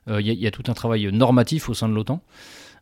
Euh, 0.08 0.20
il 0.20 0.28
y, 0.28 0.48
a 0.48 0.52
tout 0.52 0.64
un 0.68 0.74
travail 0.74 1.12
normatif 1.12 1.70
au 1.70 1.76
sein 1.76 1.88
de 1.88 1.94
l'OTAN. 1.94 2.24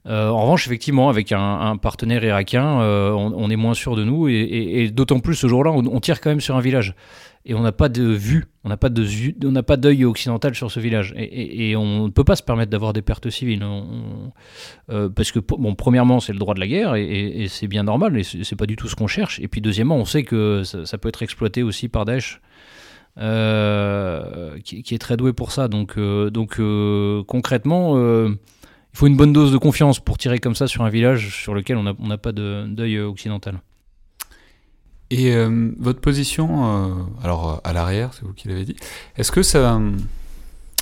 Euh, 0.07 0.29
en 0.29 0.41
revanche, 0.43 0.65
effectivement, 0.65 1.09
avec 1.09 1.31
un, 1.31 1.77
partenaire 1.77 2.23
irakien, 2.23 2.79
on, 2.81 3.49
est 3.49 3.55
moins 3.55 3.73
sûr 3.73 3.95
de 3.95 4.03
nous, 4.03 4.27
et, 4.27 4.89
d'autant 4.93 5.19
plus 5.19 5.35
ce 5.35 5.47
jour-là, 5.47 5.71
on, 5.71 5.99
tire 5.99 6.21
quand 6.21 6.29
même 6.29 6.41
sur 6.41 6.55
un 6.55 6.62
village. 6.62 6.95
Et 7.45 7.53
on 7.53 7.62
n'a 7.62 7.71
pas 7.71 7.88
de 7.89 8.03
vue, 8.03 8.47
on 8.63 8.69
n'a 8.69 8.77
pas 8.77 8.89
d'œil 9.77 10.05
occidental 10.05 10.55
sur 10.55 10.69
ce 10.69 10.79
village. 10.79 11.13
Et, 11.17 11.75
on 11.75 12.05
ne 12.05 12.09
peut 12.09 12.25
pas 12.25 12.35
se 12.35 12.43
permettre 12.43 12.69
d'avoir 12.69 12.93
des 12.93 13.01
pertes 13.01 13.29
civiles. 13.29 13.65
Euh, 14.89 15.09
parce 15.09 15.31
que 15.31 15.39
premièrement 15.39 16.19
c'est 16.19 16.33
le 16.33 16.39
droit 16.39 16.53
de 16.53 16.59
la 16.59 16.67
guerre 16.67 16.95
et, 16.95 17.47
c'est 17.49 17.67
bien 17.67 17.83
normal 17.83 18.17
et 18.17 18.23
c'est 18.23 18.55
pas 18.55 18.65
du 18.65 18.75
tout 18.75 18.88
ce 18.88 18.95
qu'on 18.95 19.07
cherche. 19.07 19.39
Et 19.39 19.47
puis 19.47 19.62
deuxièmement 19.62 19.95
on 19.95 20.05
sait 20.05 20.23
que 20.23 20.63
ça, 20.63 20.97
peut 20.97 21.09
être 21.09 21.23
exploité 21.23 21.63
aussi 21.63 21.88
par 21.88 22.05
Daesh 22.05 22.41
euh, 23.17 24.59
qui, 24.63 24.83
est 24.93 24.99
très 24.99 25.15
doué 25.15 25.31
pour 25.31 25.51
ça. 25.51 25.67
Donc 25.69 25.97
euh, 25.97 27.23
concrètement 27.23 27.95
faut 28.99 29.07
une 29.07 29.15
bonne 29.15 29.31
dose 29.31 29.53
de 29.53 29.57
confiance 29.57 30.01
pour 30.01 30.17
tirer 30.17 30.39
comme 30.39 30.55
ça 30.55 30.67
sur 30.67 30.83
un 30.83 30.89
village 30.89 31.33
sur 31.41 31.53
lequel 31.53 31.77
on 31.77 31.83
n'a 31.83 32.17
pas 32.17 32.33
d'œil 32.33 32.99
occidental. 32.99 33.62
Et 35.09 35.31
euh, 35.33 35.71
votre 35.79 36.01
position, 36.01 36.65
euh, 36.65 36.93
alors 37.23 37.62
à 37.63 37.71
l'arrière, 37.71 38.13
c'est 38.13 38.23
vous 38.23 38.33
qui 38.33 38.49
l'avez 38.49 38.65
dit, 38.65 38.75
est-ce 39.15 39.31
que 39.31 39.41
ça. 39.41 39.79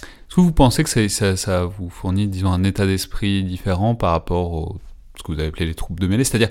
Est-ce 0.01 0.35
que 0.35 0.41
vous 0.41 0.51
pensez 0.51 0.83
que 0.83 1.07
ça, 1.07 1.65
vous 1.65 1.91
fournit, 1.91 2.27
disons, 2.27 2.51
un 2.51 2.63
état 2.63 2.87
d'esprit 2.87 3.43
différent 3.43 3.93
par 3.93 4.11
rapport 4.13 4.73
à 4.73 5.17
ce 5.19 5.23
que 5.23 5.31
vous 5.31 5.39
avez 5.39 5.49
appelé 5.49 5.67
les 5.67 5.75
troupes 5.75 5.99
de 5.99 6.07
mêlée? 6.07 6.23
C'est-à-dire, 6.23 6.49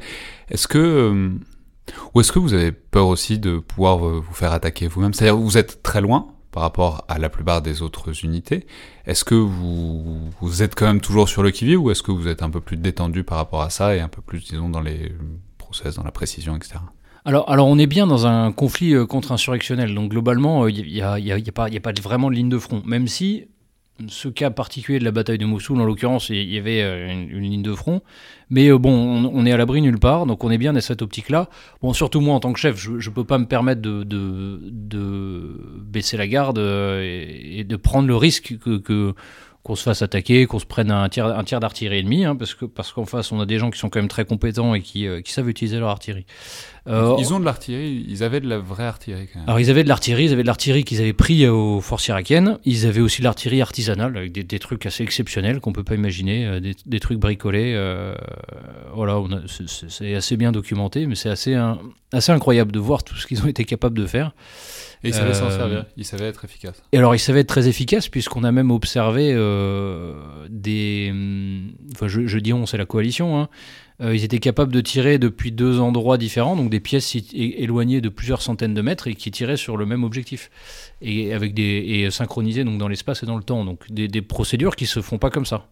est-ce 0.49 0.69
que. 0.69 0.79
Euh, 0.79 1.31
ou 2.15 2.21
est-ce 2.21 2.31
que 2.31 2.39
vous 2.39 2.55
avez 2.55 2.71
peur 2.71 3.09
aussi 3.09 3.41
de 3.41 3.59
pouvoir 3.59 3.99
vous 3.99 4.35
faire 4.35 4.53
attaquer 4.53 4.87
vous-même? 4.87 5.13
C'est-à-dire, 5.13 5.37
vous 5.37 5.59
êtes 5.59 5.83
très 5.83 6.01
loin 6.01 6.29
par 6.57 6.63
rapport 6.63 7.05
à 7.09 7.19
la 7.19 7.29
plupart 7.29 7.61
des 7.61 7.83
autres 7.83 8.25
unités. 8.25 8.67
Est-ce 9.05 9.27
que 9.27 9.35
vous, 9.35 10.63
êtes 10.63 10.75
quand 10.75 10.87
même 10.87 11.03
toujours 11.03 11.29
sur 11.29 11.43
le 11.43 11.51
qui-vive 11.51 11.83
ou 11.83 11.91
est-ce 11.91 12.03
que 12.03 12.13
vous 12.13 12.29
êtes 12.29 12.43
un 12.43 12.49
peu 12.49 12.63
plus 12.63 12.79
détendu 12.79 13.25
par 13.25 13.37
rapport 13.37 13.61
à 13.61 13.69
ça 13.69 13.95
et 13.95 14.01
un 14.01 14.09
peu 14.09 14.23
plus, 14.23 14.43
disons, 14.43 14.71
dans 14.71 14.81
les 14.81 15.13
process, 15.59 15.97
dans 15.97 16.03
la 16.03 16.13
précision, 16.13 16.57
etc. 16.57 16.77
Alors, 17.27 17.51
alors, 17.51 17.67
on 17.67 17.77
est 17.77 17.87
bien 17.87 18.07
dans 18.07 18.27
un 18.27 18.53
conflit 18.53 18.95
euh, 18.95 19.05
contre-insurrectionnel. 19.05 19.95
Donc, 19.95 20.11
globalement, 20.13 20.67
il 20.67 20.83
n'y 20.87 21.03
a, 21.03 21.19
y 21.19 21.31
a, 21.31 21.37
a, 21.37 21.81
pas 21.81 21.93
vraiment 22.03 22.31
de 22.31 22.35
ligne 22.35 22.49
de 22.49 22.59
front. 22.59 22.83
Même 22.87 23.07
si, 23.07 23.49
ce 24.09 24.29
cas 24.29 24.51
particulier 24.51 24.99
de 24.99 25.05
la 25.05 25.11
bataille 25.11 25.39
de 25.39 25.47
Mossoul, 25.47 25.81
en 25.81 25.85
l'occurrence, 25.85 26.29
il 26.29 26.53
y 26.53 26.59
avait 26.59 26.83
euh, 26.83 27.11
une, 27.11 27.41
ligne 27.41 27.63
de 27.63 27.75
front. 27.75 28.03
Mais 28.51 28.69
euh, 28.69 28.79
bon, 28.79 28.93
on, 28.93 29.47
est 29.47 29.53
à 29.53 29.57
l'abri 29.57 29.81
nulle 29.81 29.99
part. 29.99 30.27
Donc, 30.27 30.45
on 30.45 30.51
est 30.51 30.59
bien 30.59 30.73
dans 30.73 30.81
cette 30.81 31.03
optique-là. 31.03 31.49
Bon, 31.83 31.93
surtout 31.93 32.21
moi, 32.21 32.35
en 32.35 32.41
tant 32.41 32.53
que 32.53 32.59
chef, 32.59 32.77
je 32.77 32.93
ne 32.93 33.15
peux 33.15 33.25
pas 33.25 33.39
me 33.39 33.47
permettre 33.47 33.81
de, 33.81 34.05
de, 34.05 35.81
baisser 35.81 36.17
la 36.17 36.27
garde 36.27 36.59
et, 36.59 37.65
de 37.67 37.77
prendre 37.77 38.07
le 38.09 38.17
risque 38.17 38.59
que 38.59 39.15
qu'on 39.67 39.75
se 39.75 39.83
fasse 39.83 40.01
attaquer, 40.01 40.47
qu'on 40.47 40.61
se 40.61 40.65
prenne 40.65 40.93
un 40.93 41.09
tir, 41.09 41.27
un 41.27 41.43
tir 41.43 41.59
d'artillerie 41.59 41.99
ennemi, 41.99 42.25
hein, 42.25 42.37
parce 42.37 42.55
que 42.55 42.67
parce 42.67 42.93
qu'en 42.93 43.05
face 43.05 43.33
on 43.33 43.41
a 43.41 43.47
des 43.47 43.59
gens 43.59 43.73
qui 43.73 43.81
sont 43.81 43.89
quand 43.89 43.99
même 43.99 44.07
très 44.07 44.25
compétents 44.25 44.75
et 44.75 44.81
qui, 44.81 45.09
euh, 45.09 45.23
qui 45.23 45.33
savent 45.33 45.49
utiliser 45.49 45.81
leur 45.81 45.89
artillerie. 45.89 46.25
Euh, 46.87 47.17
ils 47.19 47.35
ont 47.35 47.41
de 47.41 47.45
l'artillerie, 47.45 48.07
ils 48.09 48.23
avaient 48.23 48.39
de 48.39 48.49
la 48.49 48.59
vraie 48.59 48.85
artillerie 48.85 49.27
quand 49.27 49.41
même. 49.41 49.49
Alors 49.49 49.59
ils 49.59 49.69
avaient 49.69 49.83
de 49.83 49.89
l'artillerie, 49.89 50.27
ils 50.27 50.33
avaient 50.33 50.43
de 50.43 50.47
l'artillerie 50.47 50.85
qu'ils 50.85 51.01
avaient 51.01 51.13
pris 51.13 51.49
aux 51.49 51.81
forces 51.81 52.07
irakiennes. 52.07 52.59
Ils 52.65 52.87
avaient 52.87 53.01
aussi 53.01 53.23
de 53.23 53.25
l'artillerie 53.25 53.61
artisanale 53.61 54.17
avec 54.17 54.31
des, 54.31 54.45
des, 54.45 54.59
trucs 54.61 54.87
assez 54.87 55.03
exceptionnels 55.03 55.59
qu'on 55.59 55.73
peut 55.73 55.83
pas 55.83 55.97
imaginer, 55.97 56.47
euh, 56.47 56.61
des, 56.61 56.77
des, 56.87 57.01
trucs 57.01 57.19
bricolés. 57.19 57.73
Euh, 57.75 58.15
voilà, 58.95 59.21
c'est 59.49 60.15
assez 60.15 60.37
bien 60.37 60.53
documenté, 60.53 61.09
mais 61.09 61.17
c'est 61.17 61.31
assez 61.31 61.57
assez 62.13 62.31
incroyable 62.31 62.71
de 62.71 62.79
voir 62.79 63.03
tout 63.03 63.17
ce 63.17 63.27
qu'ils 63.27 63.43
ont 63.43 63.49
été 63.49 63.65
capables 63.65 63.99
de 63.99 64.07
faire. 64.07 64.33
Et 65.05 65.09
ils 65.09 65.15
savaient 65.15 65.35
s'en 65.35 65.51
servir, 65.51 65.87
ils 65.97 66.05
savaient 66.05 66.27
être 66.27 66.45
efficaces. 66.45 66.83
Et 66.93 66.99
alors 66.99 67.15
ils 67.15 67.19
savaient 67.19 67.41
être 67.41 67.49
très 67.49 67.69
efficaces 67.69 68.09
puisqu'on 68.09 68.45
a 68.45 68.53
même 68.53 68.71
observé 68.71 69.33
des... 70.49 71.13
Enfin 71.95 72.09
je, 72.09 72.27
je 72.27 72.39
dis 72.39 72.53
on, 72.53 72.67
c'est 72.67 72.79
la 72.79 72.87
coalition. 72.87 73.39
Hein, 73.39 73.49
euh, 74.03 74.15
ils 74.15 74.25
étaient 74.25 74.39
capables 74.41 74.73
de 74.73 74.81
tirer 74.81 75.19
depuis 75.19 75.53
deux 75.53 75.81
endroits 75.81 76.19
différents, 76.19 76.55
donc 76.55 76.69
des 76.69 76.81
pièces 76.81 77.17
éloignées 77.33 78.03
de 78.03 78.11
plusieurs 78.11 78.43
centaines 78.43 78.75
de 78.75 78.83
mètres 78.83 79.09
et 79.09 79.15
qui 79.15 79.31
tiraient 79.31 79.57
sur 79.57 79.79
le 79.79 79.87
même 79.87 80.05
objectif 80.05 80.51
et 81.01 81.33
avec 81.33 81.55
des 81.55 81.63
et 81.63 82.11
synchronisés 82.11 82.65
donc 82.65 82.79
dans 82.79 82.89
l'espace 82.89 83.23
et 83.23 83.27
dans 83.27 83.37
le 83.37 83.43
temps. 83.43 83.65
Donc 83.65 83.91
des, 83.91 84.09
des, 84.09 84.23
procédures 84.23 84.77
qui 84.77 84.87
se 84.87 85.01
font 85.01 85.19
pas 85.19 85.31
comme 85.31 85.47
ça. 85.47 85.67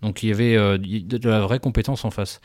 Donc 0.00 0.22
il 0.22 0.30
y 0.30 0.32
avait 0.32 0.56
euh, 0.56 0.78
de 0.78 1.28
la 1.28 1.40
vraie 1.40 1.58
compétence 1.58 2.04
en 2.06 2.10
face. 2.10 2.40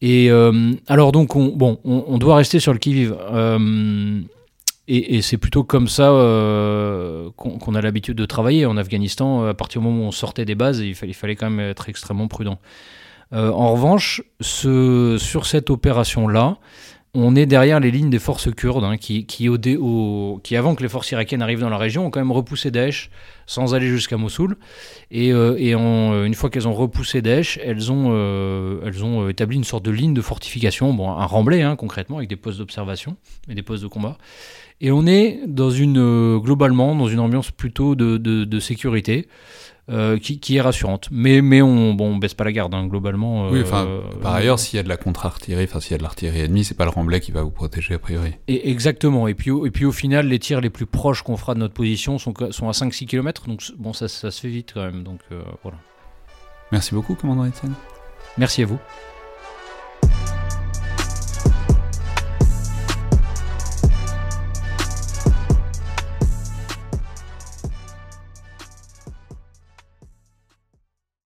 Et 0.00 0.30
euh, 0.30 0.72
alors 0.86 1.10
donc 1.10 1.34
on, 1.34 1.48
bon, 1.48 1.80
on, 1.84 2.04
on, 2.06 2.18
doit 2.18 2.36
rester 2.36 2.60
sur 2.60 2.72
le 2.72 2.78
qui 2.78 2.92
vive. 2.92 3.16
Euh, 3.32 4.20
et, 4.88 5.22
c'est 5.22 5.36
plutôt 5.36 5.62
comme 5.62 5.86
ça 5.86 6.10
euh, 6.10 7.30
qu'on 7.36 7.58
qu 7.58 7.76
a 7.76 7.80
l'habitude 7.80 8.16
de 8.16 8.26
travailler 8.26 8.66
en 8.66 8.76
Afghanistan. 8.76 9.46
À 9.46 9.54
partir 9.54 9.80
du 9.80 9.86
moment 9.86 10.04
où 10.04 10.06
on 10.08 10.12
sortait 10.12 10.44
des 10.44 10.56
bases, 10.56 10.80
il 10.80 10.94
fallait, 10.94 11.36
quand 11.36 11.50
même 11.50 11.60
être 11.70 11.88
extrêmement 11.88 12.26
prudent. 12.26 12.58
Euh, 13.32 13.50
en 13.50 13.72
revanche, 13.72 14.22
sur 14.40 15.46
cette 15.46 15.70
opération-là, 15.70 16.58
on 17.14 17.36
est 17.36 17.44
derrière 17.44 17.78
les 17.78 17.90
lignes 17.90 18.08
des 18.08 18.18
forces 18.18 18.50
kurdes, 18.54 18.84
hein, 18.84 18.96
qui, 18.96 19.46
avant 20.56 20.74
que 20.74 20.82
les 20.82 20.88
forces 20.88 21.10
irakiennes 21.10 21.42
arrivent 21.42 21.60
dans 21.60 21.68
la 21.68 21.76
région, 21.76 22.06
ont 22.06 22.10
quand 22.10 22.20
même 22.20 22.32
repoussé 22.32 22.70
Daesh 22.70 23.10
sans 23.46 23.74
aller 23.74 23.88
jusqu'à 23.88 24.16
Mossoul. 24.16 24.56
Et, 25.10 25.30
euh, 25.30 25.56
euh, 25.60 26.24
une 26.24 26.34
fois 26.34 26.48
qu'elles 26.48 26.68
ont 26.68 26.72
repoussé 26.72 27.20
Daesh, 27.20 27.58
elles 27.62 27.92
ont, 27.92 28.12
euh, 28.12 29.28
établi 29.28 29.56
une 29.56 29.64
sorte 29.64 29.84
de 29.84 29.90
ligne 29.90 30.14
de 30.14 30.22
fortification, 30.22 30.88
un 31.18 31.26
remblai 31.26 31.60
hein, 31.60 31.76
concrètement, 31.76 32.16
avec 32.16 32.30
des 32.30 32.36
postes 32.36 32.58
d'observation 32.58 33.16
et 33.46 33.54
des 33.54 33.62
postes 33.62 33.82
de 33.82 33.88
combat. 33.88 34.16
Et 34.80 34.90
on 34.90 35.06
est 35.06 35.40
dans 35.46 35.70
une, 35.70 36.38
globalement 36.38 36.96
dans 36.96 37.08
une 37.08 37.20
ambiance 37.20 37.50
plutôt 37.50 37.94
de 37.94 38.58
sécurité. 38.58 39.28
Euh, 39.90 40.16
qui, 40.16 40.38
qui, 40.38 40.56
est 40.56 40.60
rassurante. 40.60 41.08
Mais, 41.10 41.42
mais 41.42 41.60
on, 41.60 41.92
bon, 41.92 42.14
on 42.14 42.16
baisse 42.16 42.34
pas 42.34 42.44
la 42.44 42.52
garde, 42.52 42.72
hein, 42.72 42.86
globalement. 42.86 43.50
oui, 43.50 43.64
euh, 43.72 44.00
par 44.22 44.34
ailleurs, 44.34 44.60
s'il 44.60 44.76
y 44.76 44.80
a 44.80 44.84
de 44.84 44.88
la 44.88 44.96
contre-artillerie, 44.96 45.64
enfin, 45.64 45.80
s'il 45.80 45.90
y 45.90 45.94
a 45.94 45.98
de 45.98 46.04
l'artillerie 46.04 46.42
ennemie, 46.42 46.62
c'est 46.62 46.76
pas 46.76 46.84
le 46.84 46.90
remblai 46.90 47.18
qui 47.18 47.32
va 47.32 47.42
vous 47.42 47.50
protéger, 47.50 47.94
a 47.94 47.98
priori. 47.98 48.34
Et 48.46 48.70
exactement. 48.70 49.26
Et 49.26 49.34
puis, 49.34 49.50
et 49.50 49.70
puis, 49.72 49.84
au 49.84 49.90
final, 49.90 50.28
les 50.28 50.38
tirs 50.38 50.60
les 50.60 50.70
plus 50.70 50.86
proches 50.86 51.22
qu'on 51.22 51.36
fera 51.36 51.54
de 51.54 51.58
notre 51.58 51.74
position 51.74 52.18
sont, 52.18 52.32
sont 52.52 52.68
à 52.68 52.72
5-6 52.72 53.06
km. 53.06 53.48
Donc, 53.48 53.60
bon, 53.76 53.92
ça, 53.92 54.06
ça, 54.06 54.30
se 54.30 54.40
fait 54.40 54.48
vite 54.48 54.70
quand 54.72 54.84
même. 54.84 55.02
Donc, 55.02 55.18
euh, 55.32 55.42
voilà. 55.64 55.78
Merci 56.70 56.94
beaucoup, 56.94 57.16
commandant 57.16 57.44
Etienne. 57.44 57.74
Merci 58.38 58.62
à 58.62 58.66
vous. 58.66 58.78